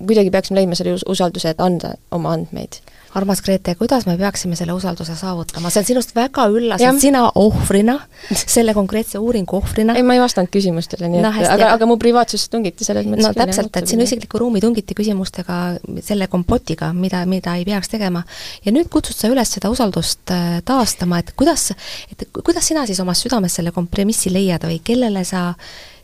[0.01, 2.81] kuidagi peaksime leidma selle usalduse, et anda oma andmeid
[3.17, 7.25] armas Grete, kuidas me peaksime selle usalduse saavutama, see on sinust väga üllas, et sina
[7.41, 7.97] ohvrina,
[8.37, 11.99] selle konkreetse uuringu ohvrina ei, ma ei vastanud küsimustele, nii no, et aga, aga mu
[12.01, 15.59] privaatsust tungiti selles mõttes no täpselt, et sinu isiklikku ruumi tungiti küsimustega,
[16.05, 18.25] selle kompotiga, mida, mida ei peaks tegema.
[18.65, 21.71] ja nüüd kutsud sa üles seda usaldust äh, taastama, et kuidas,
[22.13, 25.49] et kuidas sina siis omas südames selle kompromissi leiad või kellele sa,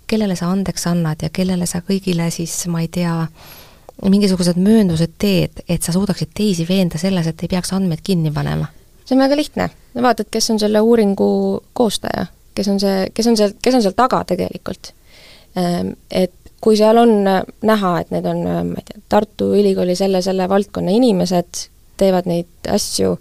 [0.09, 3.15] kellele sa andeks annad ja kellele sa kõigile siis, ma ei tea,
[4.11, 8.69] mingisugused mööndused teed, et sa suudaksid teisi veenda selles, et ei peaks andmeid kinni panema?
[9.05, 11.29] see on väga lihtne, vaatad, kes on selle uuringu
[11.77, 14.93] koostaja, kes on see, kes on seal, kes on seal taga tegelikult.
[15.59, 16.33] Ehm, et
[16.63, 20.95] kui seal on näha, et need on, ma ei tea, Tartu Ülikooli selle, selle valdkonna
[20.95, 21.67] inimesed,
[22.01, 23.17] teevad neid asju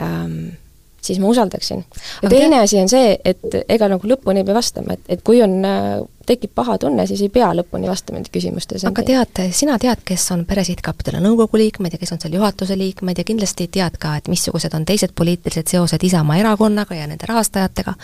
[0.00, 0.56] ähm,,
[1.02, 1.84] siis ma usaldaksin.
[2.22, 2.62] ja Aga teine te...
[2.62, 6.00] asi on see, et ega nagu lõpuni ei pea vastama, et, et kui on, äh,
[6.26, 8.84] tekib paha tunne, siis ei pea lõpuni vastama nende küsimustes.
[8.88, 12.78] aga tead, sina tead, kes on Pere Sihtkapitali nõukogu liikmed ja kes on seal juhatuse
[12.78, 17.28] liikmed ja kindlasti tead ka, et missugused on teised poliitilised seosed Isamaa erakonnaga ja nende
[17.28, 17.96] rahastajatega,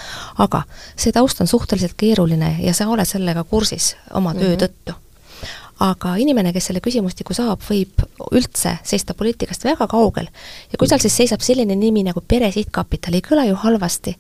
[0.45, 0.63] aga
[0.97, 4.65] see taust on suhteliselt keeruline ja sa oled sellega kursis oma töö mm -hmm.
[4.65, 5.06] tõttu
[5.85, 8.01] aga inimene, kes selle küsimustiku saab, võib
[8.33, 10.29] üldse seista poliitikast väga kaugel.
[10.73, 14.17] ja kui seal siis seisab selline nimi nagu Pere Sihtkapital, ei kõla ju halvasti.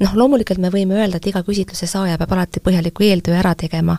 [0.00, 3.96] noh, loomulikult me võime öelda, et iga küsitluse saaja peab alati põhjaliku eeltöö ära tegema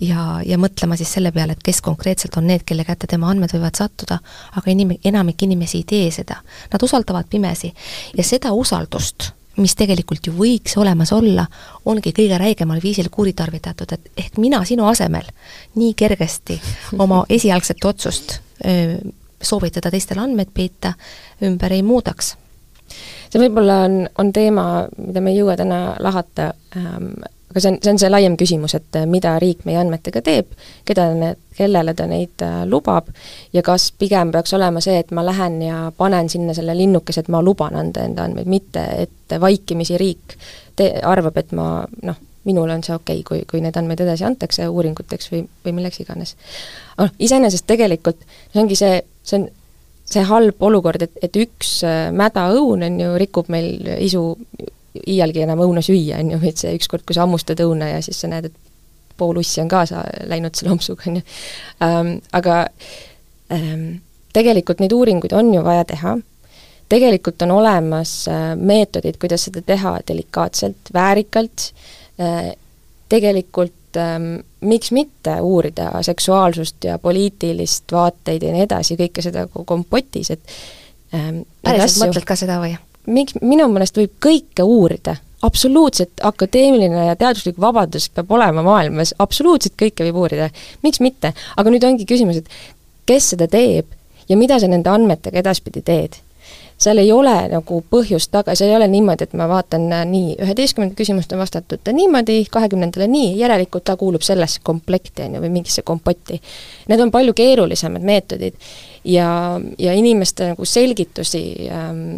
[0.00, 3.52] ja, ja mõtlema siis selle peale, et kes konkreetselt on need, kelle kätte tema andmed
[3.52, 4.20] võivad sattuda,
[4.56, 6.40] aga inim-, enamik inimesi ei tee seda.
[6.72, 7.74] Nad usaldavad pimesi
[8.16, 11.46] ja seda usaldust mis tegelikult ju võiks olemas olla,
[11.84, 15.28] ongi kõige räigemal viisil kuritarvitatud, et ehk mina sinu asemel
[15.80, 16.60] nii kergesti
[17.04, 18.98] oma esialgset otsust öö,
[19.42, 20.94] soovitada teistele andmeid peita,
[21.42, 22.34] ümber ei muudaks.
[23.30, 24.64] see võib-olla on, on teema,
[24.98, 27.12] mida me ei jõua täna lahata ähm,,
[27.50, 30.54] aga see on, see on see laiem küsimus, et äh, mida riik meie andmetega teeb,
[30.88, 33.10] keda need, kellele ta neid äh, lubab
[33.52, 37.30] ja kas pigem peaks olema see, et ma lähen ja panen sinna selle linnukese, et
[37.32, 40.36] ma luban anda enda andmeid, mitte et vaikimisi riik
[40.78, 41.70] te-, arvab, et ma
[42.06, 45.76] noh, minul on see okei okay,, kui, kui neid andmeid edasi antakse uuringuteks või, või
[45.80, 46.36] milleks iganes.
[46.98, 48.22] noh, iseenesest tegelikult
[48.52, 49.50] see ongi see, see on
[50.10, 54.24] see halb olukord, et, et üks äh, mäda õun, on ju, rikub meil isu
[54.98, 58.20] iialgi enam õuna süüa, on ju, et see ükskord, kui sa hammustad õuna ja siis
[58.22, 58.70] sa näed, et
[59.20, 61.26] pool ussi on kaasa läinud selle ampsuga, on ju
[61.86, 62.16] ähm,.
[62.32, 62.64] Aga
[63.52, 64.00] ähm,
[64.32, 66.16] tegelikult neid uuringuid on ju vaja teha,
[66.90, 71.70] tegelikult on olemas äh, meetodid, kuidas seda teha delikaatselt, väärikalt
[72.20, 72.52] äh,,
[73.10, 80.30] tegelikult ähm, miks mitte uurida seksuaalsust ja poliitilist vaateid ja nii edasi, kõike seda kompotis,
[80.30, 80.54] et
[81.14, 82.76] ähm, päriselt mõtled ka seda või?
[83.06, 89.76] Miks, minu meelest võib kõike uurida, absoluutselt akadeemiline ja teaduslik vabadus peab olema maailmas, absoluutselt
[89.80, 90.50] kõike võib uurida,
[90.84, 92.50] miks mitte, aga nüüd ongi küsimus, et
[93.08, 93.88] kes seda teeb
[94.28, 96.20] ja mida sa nende andmetega edaspidi teed?
[96.80, 100.38] Seal ei ole nagu põhjust taga, see ei ole niimoodi, et ma vaatan äh, nii,
[100.40, 105.52] üheteistkümnendat küsimust on vastatud niimoodi, kahekümnendale nii, järelikult ta kuulub sellesse komplekti, on ju, või
[105.58, 106.40] mingisse kompotti.
[106.88, 108.56] Need on palju keerulisemad meetodid
[109.04, 109.28] ja,
[109.76, 112.16] ja inimeste nagu selgitusi ähm,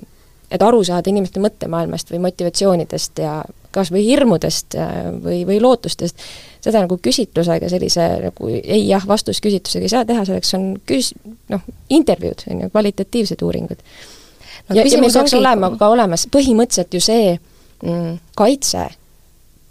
[0.53, 3.41] et aru saada inimeste mõttemaailmast või motivatsioonidest ja
[3.73, 4.77] kas või hirmudest
[5.25, 6.25] või, või lootustest,
[6.63, 11.15] seda nagu küsitlusega, sellise nagu ei-jah vastusküsitlusega ei saa teha, selleks on küs-,
[11.53, 14.77] noh, intervjuud, on ju, kvalitatiivsed uuringud no,.
[14.77, 18.91] ja, ja meil peaks olema ka olemas põhimõtteliselt ju see mm, kaitse,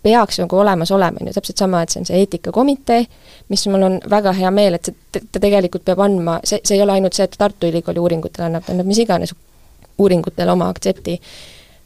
[0.02, 3.06] peaks nagu olemas olema, on ju, täpselt sama, et see on see eetikakomitee,
[3.54, 6.84] mis mul on väga hea meel, et see, ta tegelikult peab andma, see, see ei
[6.88, 9.36] ole ainult see, et Tartu Ülikooli uuringutel annab, ta annab mis iganes
[10.02, 11.18] uuringutele oma aktsepti.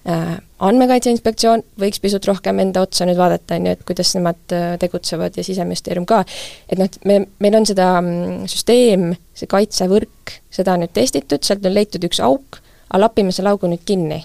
[0.05, 4.53] Äh, andmekaitse Inspektsioon võiks pisut rohkem enda otsa nüüd vaadata, on ju, et kuidas nemad
[4.53, 6.21] äh, tegutsevad ja Siseministeerium ka,
[6.69, 11.65] et noh, me, meil on seda mm, süsteem, see kaitsevõrk, seda on nüüd testitud, sealt
[11.65, 12.61] on leitud üks auk,
[12.91, 14.21] aga lapime selle augu nüüd kinni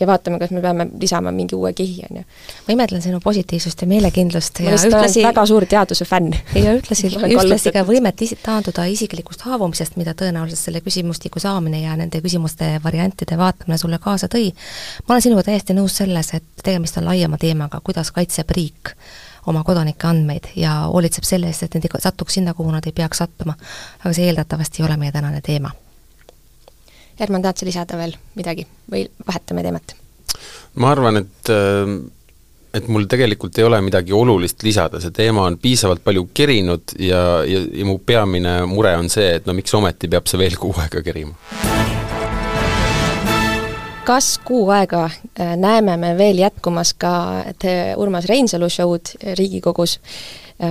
[0.00, 2.24] ja vaatame, kas me peame lisama mingi uue kihi, on ju.
[2.66, 6.34] ma imetlen sinu positiivsust ja meelekindlust ja ühtlasi väga suur teaduse fänn.
[6.54, 11.96] ja ühtlasi, ühtlasi ka võimet isi-, taanduda isiklikust haavumisest, mida tõenäoliselt selle küsimustiku saamine ja
[12.00, 14.52] nende küsimuste variantide vaatamine sulle kaasa tõi.
[15.08, 18.94] ma olen sinuga täiesti nõus selles, et tegemist on laiema teemaga, kuidas kaitseb riik
[19.46, 22.92] oma kodanike andmeid ja hoolitseb selle eest, et need ei satuks sinna, kuhu nad ei
[22.96, 23.56] peaks sattuma.
[24.04, 25.72] aga see eeldatavasti ei ole meie tänane teema
[27.20, 29.96] Herman, tahad sa lisada veel midagi või vahetame teemat?
[30.80, 31.92] ma arvan, et äh,
[32.74, 37.22] et mul tegelikult ei ole midagi olulist lisada, see teema on piisavalt palju kerinud ja,
[37.46, 40.74] ja, ja mu peamine mure on see, et no miks ometi peab see veel kuu
[40.78, 41.34] aega kerima.
[44.06, 47.12] kas kuu aega äh, näeme me veel jätkumas ka
[47.96, 49.98] Urmas Reinsalu show'd Riigikogus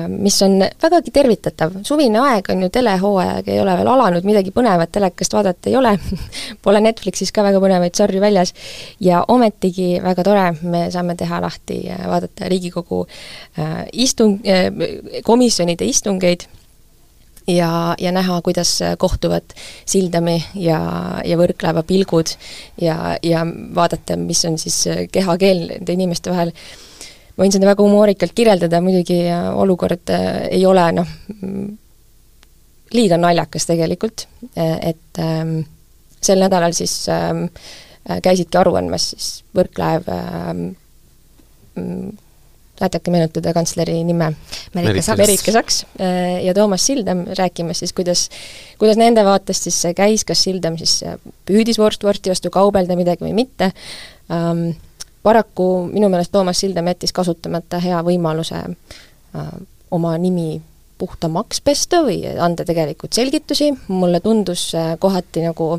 [0.08, 4.92] mis on vägagi tervitatav, suvine aeg on ju telehooaeg, ei ole veel alanud, midagi põnevat
[4.94, 5.96] telekast vaadata ei ole.
[6.64, 8.54] Pole Netflixis ka väga põnevaid sarju väljas.
[9.02, 14.70] Ja ometigi väga tore, me saame teha lahti, vaadata Riigikogu äh, istung äh,,
[15.26, 16.46] komisjonide istungeid
[17.50, 20.80] ja, ja näha, kuidas kohtuvad Sildami ja,
[21.26, 22.36] ja Võrklaeva pilgud
[22.82, 26.54] ja, ja vaadata, mis on siis kehakeel nende inimeste vahel
[27.40, 31.14] võin seda väga humoorikalt kirjeldada, muidugi olukord äh, ei ole noh,
[32.96, 34.26] liiga naljakas tegelikult,
[34.58, 35.60] et ähm,
[36.22, 37.46] sel nädalal siis ähm,
[38.26, 40.64] käisidki aru andmas siis Võrklaev ähm,
[42.80, 44.32] tahate meenutada kantsleri nime?
[44.76, 45.04] Merike
[45.52, 45.84] Saks.
[46.00, 48.28] Äh, ja Toomas Sildam rääkimas siis, kuidas,
[48.80, 51.00] kuidas nende vaatest siis see käis, kas Sildam siis
[51.50, 53.72] püüdis vorst vorsti vastu kaubelda midagi või mitte
[54.32, 54.70] um,,
[55.24, 59.52] paraku minu meelest Toomas Sildam jättis kasutamata hea võimaluse äh,
[59.92, 60.62] oma nimi
[61.00, 65.72] puhtamaks pesta või anda tegelikult selgitusi, mulle tundus äh, kohati nagu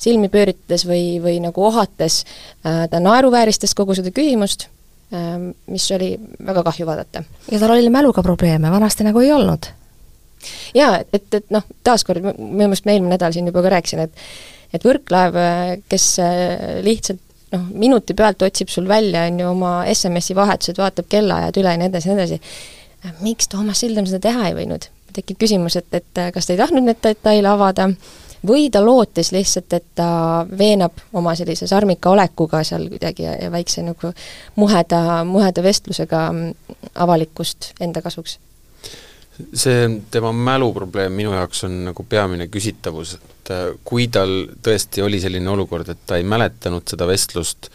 [0.00, 4.66] silmi pööritades või, või nagu ohates äh,, ta naeruvääristas kogu seda küsimust
[5.12, 5.36] äh,,
[5.66, 6.14] mis oli
[6.46, 7.24] väga kahju vaadata.
[7.50, 9.68] ja tal oli mäluga probleeme, vanasti nagu ei olnud?
[10.74, 14.26] jaa, et, et noh, taaskord, minu meelest ma eelmine nädal siin juba ka rääkisin, et
[14.72, 17.20] et Võrklaev, äh, kes äh, lihtsalt
[17.52, 21.80] noh, minuti pealt otsib sul välja, on ju, oma SMS-i vahetused, vaatab kellaajad üle ja
[21.80, 22.40] nii edasi nii edasi.
[23.20, 24.90] miks Toomas Sildam seda teha ei võinud?
[25.12, 27.90] tekib küsimus, et, et kas ta ei tahtnud neid detaile avada
[28.48, 30.06] või ta lootis lihtsalt, et ta
[30.58, 34.14] veenab oma sellise sarmika olekuga seal kuidagi ja, ja väikse nagu
[34.56, 36.24] muheda, muheda vestlusega
[37.04, 38.38] avalikkust enda kasuks
[39.54, 44.32] see tema mäluprobleem minu jaoks on nagu peamine küsitavus, et äh, kui tal
[44.64, 47.70] tõesti oli selline olukord, et ta ei mäletanud seda vestlust,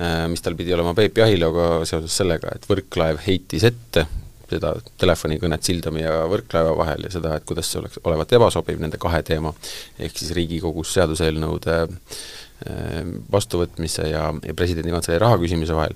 [0.00, 4.06] äh, mis tal pidi olema Peep Jahiloga seoses sellega, et Võrklaev heitis ette
[4.50, 8.98] seda telefonikõnet Sildami ja Võrklaeva vahel ja seda, et kuidas see oleks, olevat ebasobiv nende
[9.00, 9.52] kahe teema,
[9.98, 15.94] ehk siis Riigikogus seaduseelnõude äh, vastuvõtmise ja, ja presidendi kantselei raha küsimise vahel.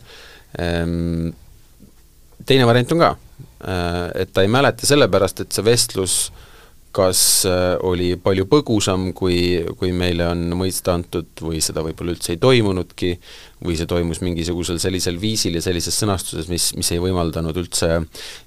[0.62, 1.32] Ähm,
[2.46, 3.14] teine variant on ka,
[3.64, 6.18] et ta ei mäleta sellepärast, et see vestlus
[6.94, 9.38] kas äh, oli palju põgusam, kui,
[9.78, 13.10] kui meile on mõista antud või seda võib-olla üldse ei toimunudki,
[13.64, 17.90] või see toimus mingisugusel sellisel viisil ja sellises sõnastuses, mis, mis ei võimaldanud üldse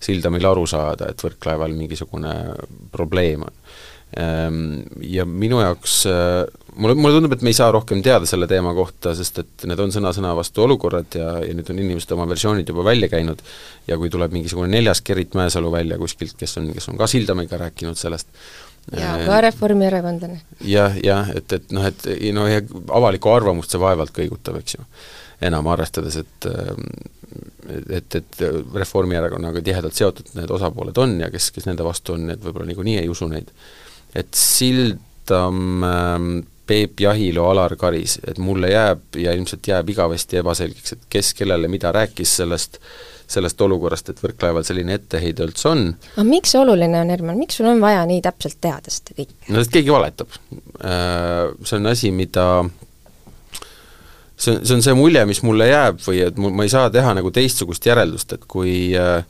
[0.04, 2.34] Sildamil aru saada, et Võrklaeval mingisugune
[2.94, 3.60] probleem on.
[4.16, 4.62] Ehm,
[5.04, 6.46] ja minu jaoks äh,
[6.78, 9.82] mulle, mulle tundub, et me ei saa rohkem teada selle teema kohta, sest et need
[9.84, 13.42] on sõna-sõna vastu olukorrad ja, ja nüüd on inimesed oma versioonid juba välja käinud
[13.88, 17.60] ja kui tuleb mingisugune neljas Gerrit Mäesalu välja kuskilt, kes on, kes on ka Sildamiga
[17.62, 18.32] rääkinud sellest,
[18.96, 20.42] ja ka reformierakondlane.
[20.66, 22.62] jah, jah, et, et noh, et no ja
[23.00, 24.88] avalikku arvamust see vaevalt kõigutab, eks ju.
[25.48, 26.52] enam arvestades, et
[27.94, 28.40] et, et
[28.74, 33.02] Reformierakonnaga tihedalt seotud need osapooled on ja kes, kes nende vastu on, need võib-olla niikuinii
[33.02, 33.52] ei usu neid
[34.18, 36.30] et Sildam ähm,
[36.68, 41.70] Peep Jahilo, Alar Karis, et mulle jääb ja ilmselt jääb igavesti ebaselgeks, et kes kellele
[41.72, 42.82] mida rääkis sellest,
[43.28, 45.86] sellest olukorrast, et Võrklaeval selline etteheide üldse on.
[46.16, 49.40] aga miks see oluline on, Herman, miks sul on vaja nii täpselt teada seda kõike?
[49.48, 50.38] no sest keegi valetab.
[50.84, 52.48] Äh, see on asi, mida
[54.38, 56.92] see on, see on see mulje, mis mulle jääb või et mul, ma ei saa
[56.94, 59.24] teha nagu teistsugust järeldust, et kui äh,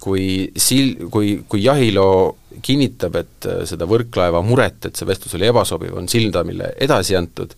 [0.00, 2.06] kui sil-, kui, kui Jahilo
[2.64, 7.54] kinnitab, et äh, seda Võrklaeva muret, et see vestlus oli ebasobiv, on Sildamile edasi antud,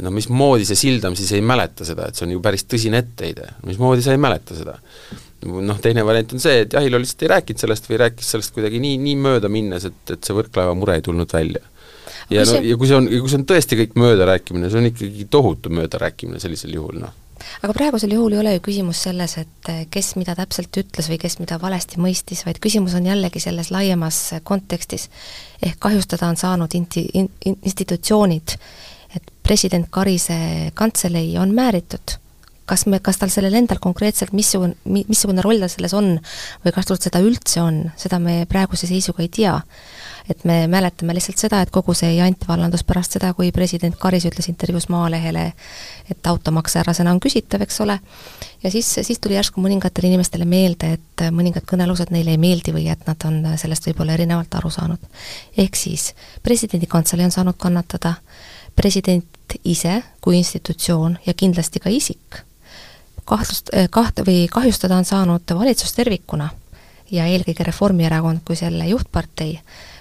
[0.00, 3.54] no mismoodi see Sildam siis ei mäleta seda, et see on ju päris tõsine etteheide,
[3.68, 4.78] mismoodi sa ei mäleta seda?
[5.40, 8.76] noh, teine variant on see, et Jahilo lihtsalt ei rääkinud sellest või rääkis sellest kuidagi
[8.82, 11.62] nii, nii möödaminnes, et, et see Võrklaeva mure ei tulnud välja.
[12.28, 15.26] ja no, ja kui see on, kui see on tõesti kõik möödarääkimine, see on ikkagi
[15.32, 17.16] tohutu möödarääkimine sellisel juhul, noh
[17.62, 21.38] aga praegusel juhul ei ole ju küsimus selles, et kes mida täpselt ütles või kes
[21.40, 25.08] mida valesti mõistis, vaid küsimus on jällegi selles laiemas kontekstis.
[25.62, 27.30] ehk kahjustada on saanud inti-, in-,
[27.62, 28.56] institutsioonid,
[29.16, 32.18] et president Karise kantselei on määritud
[32.70, 36.12] kas me, kas tal sellel endal konkreetselt missugune, missugune roll tal selles on
[36.64, 39.56] või kas tal seda üldse on, seda me praeguse seisuga ei tea.
[40.30, 44.26] Et me mäletame lihtsalt seda, et kogu see jant vallandus pärast seda, kui president Karis
[44.28, 45.46] ütles intervjuus Maalehele,
[46.10, 47.98] et automaks härrasena on küsitav, eks ole,
[48.62, 52.86] ja siis, siis tuli järsku mõningatele inimestele meelde, et mõningad kõnelused neile ei meeldi või
[52.92, 55.10] et nad on sellest võib-olla erinevalt aru saanud.
[55.56, 58.14] ehk siis presidendi kantselei on saanud kannatada,
[58.76, 62.44] president ise kui institutsioon ja kindlasti ka isik
[63.30, 66.50] kahtlust, eh, kaht- või kahjustada on saanud valitsus tervikuna
[67.10, 69.60] ja eelkõige Reformierakond kui selle juhtpartei,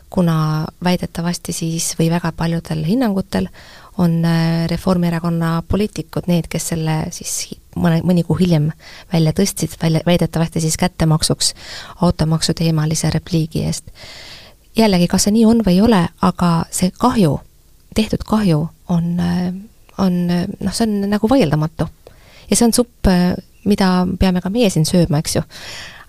[0.10, 3.49] kuna väidetavasti siis või väga paljudel hinnangutel
[3.97, 8.72] on eh, Reformierakonna poliitikud need, kes selle siis mõne, mõni kuu hiljem
[9.14, 11.53] välja tõstsid, välja, väidetavasti siis kättemaksuks
[12.01, 13.91] automaksu teemalise repliigi eest.
[14.78, 17.39] jällegi, kas see nii on või ei ole, aga see kahju,
[17.95, 19.53] tehtud kahju on, eh,
[19.97, 21.89] on noh, see on nagu vaieldamatu
[22.49, 23.34] ja see on supp, äh,
[23.70, 25.45] mida peame ka meie siin sööma, eks ju.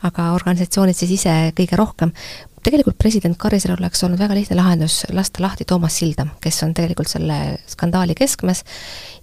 [0.01, 2.15] aga organisatsioonid siis ise kõige rohkem.
[2.65, 7.09] Tegelikult president Karisel oleks olnud väga lihtne lahendus lasta lahti Toomas Sildam, kes on tegelikult
[7.11, 7.39] selle
[7.71, 8.65] skandaali keskmes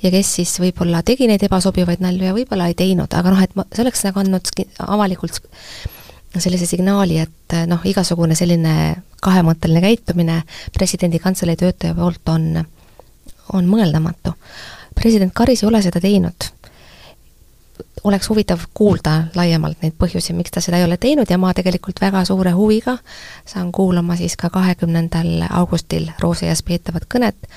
[0.04, 3.54] ja kes siis võib-olla tegi neid ebasobivaid nalju ja võib-olla ei teinud, aga noh, et
[3.58, 4.52] ma, see oleks nagu andnud
[4.88, 5.42] avalikult
[6.38, 8.74] sellise signaali, et noh, igasugune selline
[9.24, 10.42] kahemõtteline käitumine
[10.76, 12.52] presidendi kantselei töötaja poolt on,
[13.54, 14.34] on mõeldamatu.
[14.96, 16.52] president Karis ei ole seda teinud
[18.04, 22.02] oleks huvitav kuulda laiemalt neid põhjusi, miks ta seda ei ole teinud ja ma tegelikult
[22.02, 22.98] väga suure huviga
[23.46, 27.50] saan kuulama siis ka kahekümnendal augustil Rooseas peetavat kõnet,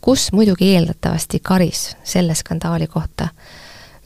[0.00, 3.28] kus muidugi eeldatavasti Karis selle skandaali kohta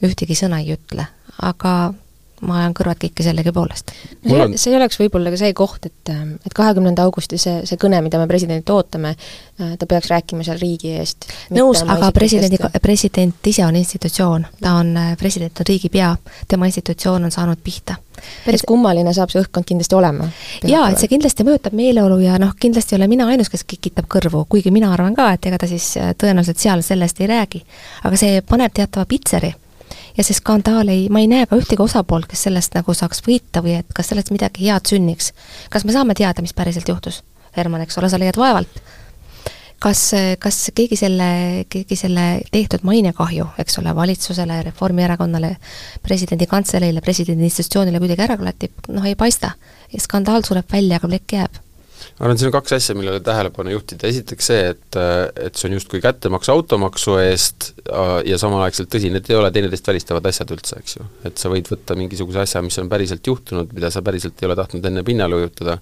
[0.03, 1.05] ühtegi sõna ei ütle,
[1.41, 1.93] aga
[2.43, 3.91] ma ajan kõrvad kikki sellegipoolest.
[4.27, 6.11] no see, see oleks võib-olla ka see koht, et,
[6.45, 10.59] et kahekümnenda augusti see, see kõne, mida me presidendilt ootame, äh, ta peaks rääkima seal
[10.61, 11.29] riigi eest.
[11.55, 16.15] nõus, aga presidendi, president ise on institutsioon, ta on, äh, president on riigipea,
[16.47, 17.97] tema institutsioon on saanud pihta.
[18.45, 20.29] päris et, kummaline saab see õhkkond kindlasti olema.
[20.67, 24.07] jaa, et see kindlasti mõjutab meeleolu ja noh, kindlasti ei ole mina ainus, kes kikitab
[24.11, 27.65] kõrvu, kuigi mina arvan ka, et ega ta siis äh, tõenäoliselt seal sellest ei räägi.
[28.03, 29.53] aga see paneb teatava pitseri
[30.17, 33.63] ja see skandaal ei, ma ei näe ka ühtegi osapoolt, kes sellest nagu saaks võita
[33.65, 35.31] või et kas sellest midagi head sünniks.
[35.73, 37.23] kas me saame teada, mis päriselt juhtus?
[37.57, 38.81] Herman, eks ole, sa leiad vaevalt.
[39.83, 40.01] kas,
[40.39, 41.25] kas keegi selle,
[41.69, 45.57] keegi selle tehtud mainekahju, eks ole, valitsusele, Reformierakonnale,
[46.03, 49.53] presidendi kantseleile, presidendi institutsioonile kuidagi ära klatib, noh ei paista.
[49.97, 51.63] skandaal sureb välja, aga plekk jääb
[52.17, 54.99] ma arvan, siin on kaks asja, millele tähelepanu juhtida, esiteks see, et,
[55.47, 57.71] et see on justkui kättemaks automaksu eest
[58.27, 61.07] ja samaaegselt tõsi, need ei ole teineteist välistavad asjad üldse, eks ju.
[61.29, 64.57] et sa võid võtta mingisuguse asja, mis on päriselt juhtunud, mida sa päriselt ei ole
[64.59, 65.79] tahtnud enne pinnale ujutada,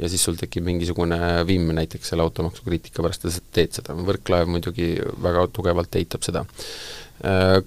[0.00, 1.18] ja siis sul tekib mingisugune
[1.48, 6.24] vimm näiteks selle automaksu kriitika pärast ja sa teed seda, Võrklaev muidugi väga tugevalt eitab
[6.26, 6.44] seda.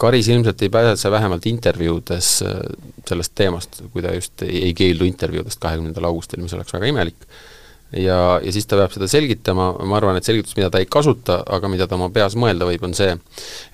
[0.01, 2.29] Karis ilmselt ei pääse vähemalt intervjuudes
[3.07, 7.27] sellest teemast, kui ta just ei, ei keeldu intervjuudest kahekümnendal augustil, mis oleks väga imelik
[7.97, 11.39] ja, ja siis ta peab seda selgitama, ma arvan, et selgitus, mida ta ei kasuta,
[11.55, 13.15] aga mida ta oma peas mõelda võib, on see,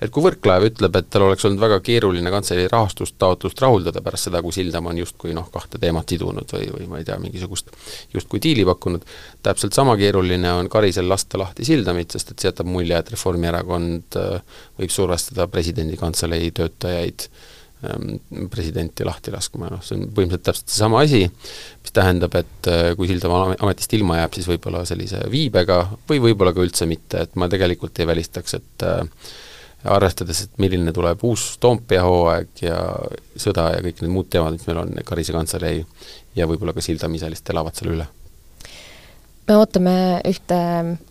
[0.02, 4.42] et kui Võrklaev ütleb, et tal oleks olnud väga keeruline kantselei rahastustaotlust rahuldada pärast seda,
[4.44, 7.72] kui Sildam on justkui noh, kahte teemat sidunud või, või ma ei tea, mingisugust
[8.14, 9.06] justkui diili pakkunud,
[9.46, 14.20] täpselt sama keeruline on Karisel lasta lahti Sildamit, sest et see jätab mulje, et Reformierakond
[14.20, 17.48] äh, võib survestada presidendi kantselei töötajaid äh,
[18.52, 21.22] presidenti lahti laskma, noh see on põhimõtteliselt täpselt seesama asi,
[21.80, 26.52] mis tähendab, et äh, kui Sildamaa ametist ilma jääb, siis võib-olla sellise viibega või võib-olla
[26.56, 29.32] ka üldse mitte, et ma tegelikult ei välistaks, et äh,
[29.96, 32.78] arvestades, et milline tuleb uus Toompea hooaeg ja
[33.40, 35.80] sõda ja kõik need muud teemad, mis meil on, Karise kantselei
[36.36, 38.10] ja võib-olla ka Sildam ise lihtsalt elavad selle üle
[39.50, 39.94] me ootame
[40.28, 40.58] ühte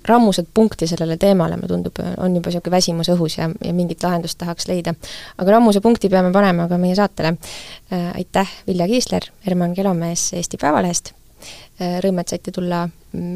[0.07, 4.39] rammusat punkti sellele teemale, mulle tundub, on juba niisugune väsimus õhus ja, ja mingit lahendust
[4.39, 4.95] tahaks leida.
[5.37, 8.11] aga rammuse punkti peame panema ka meie saatele äh,.
[8.15, 12.85] aitäh, Vilja Kiisler, Herman Kelomees Eesti Päevalehest äh,, rõõm, et saite tulla,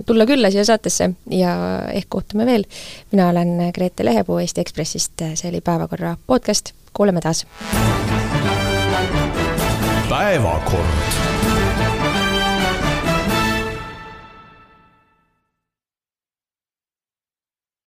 [0.08, 1.56] tulla külla siia saatesse ja
[1.92, 2.66] ehk kohtume veel.
[3.12, 7.46] mina olen Grete Lehepuu Eesti Ekspressist, see oli Päevakorra podcast, kuuleme taas!
[10.14, 11.43] päevakord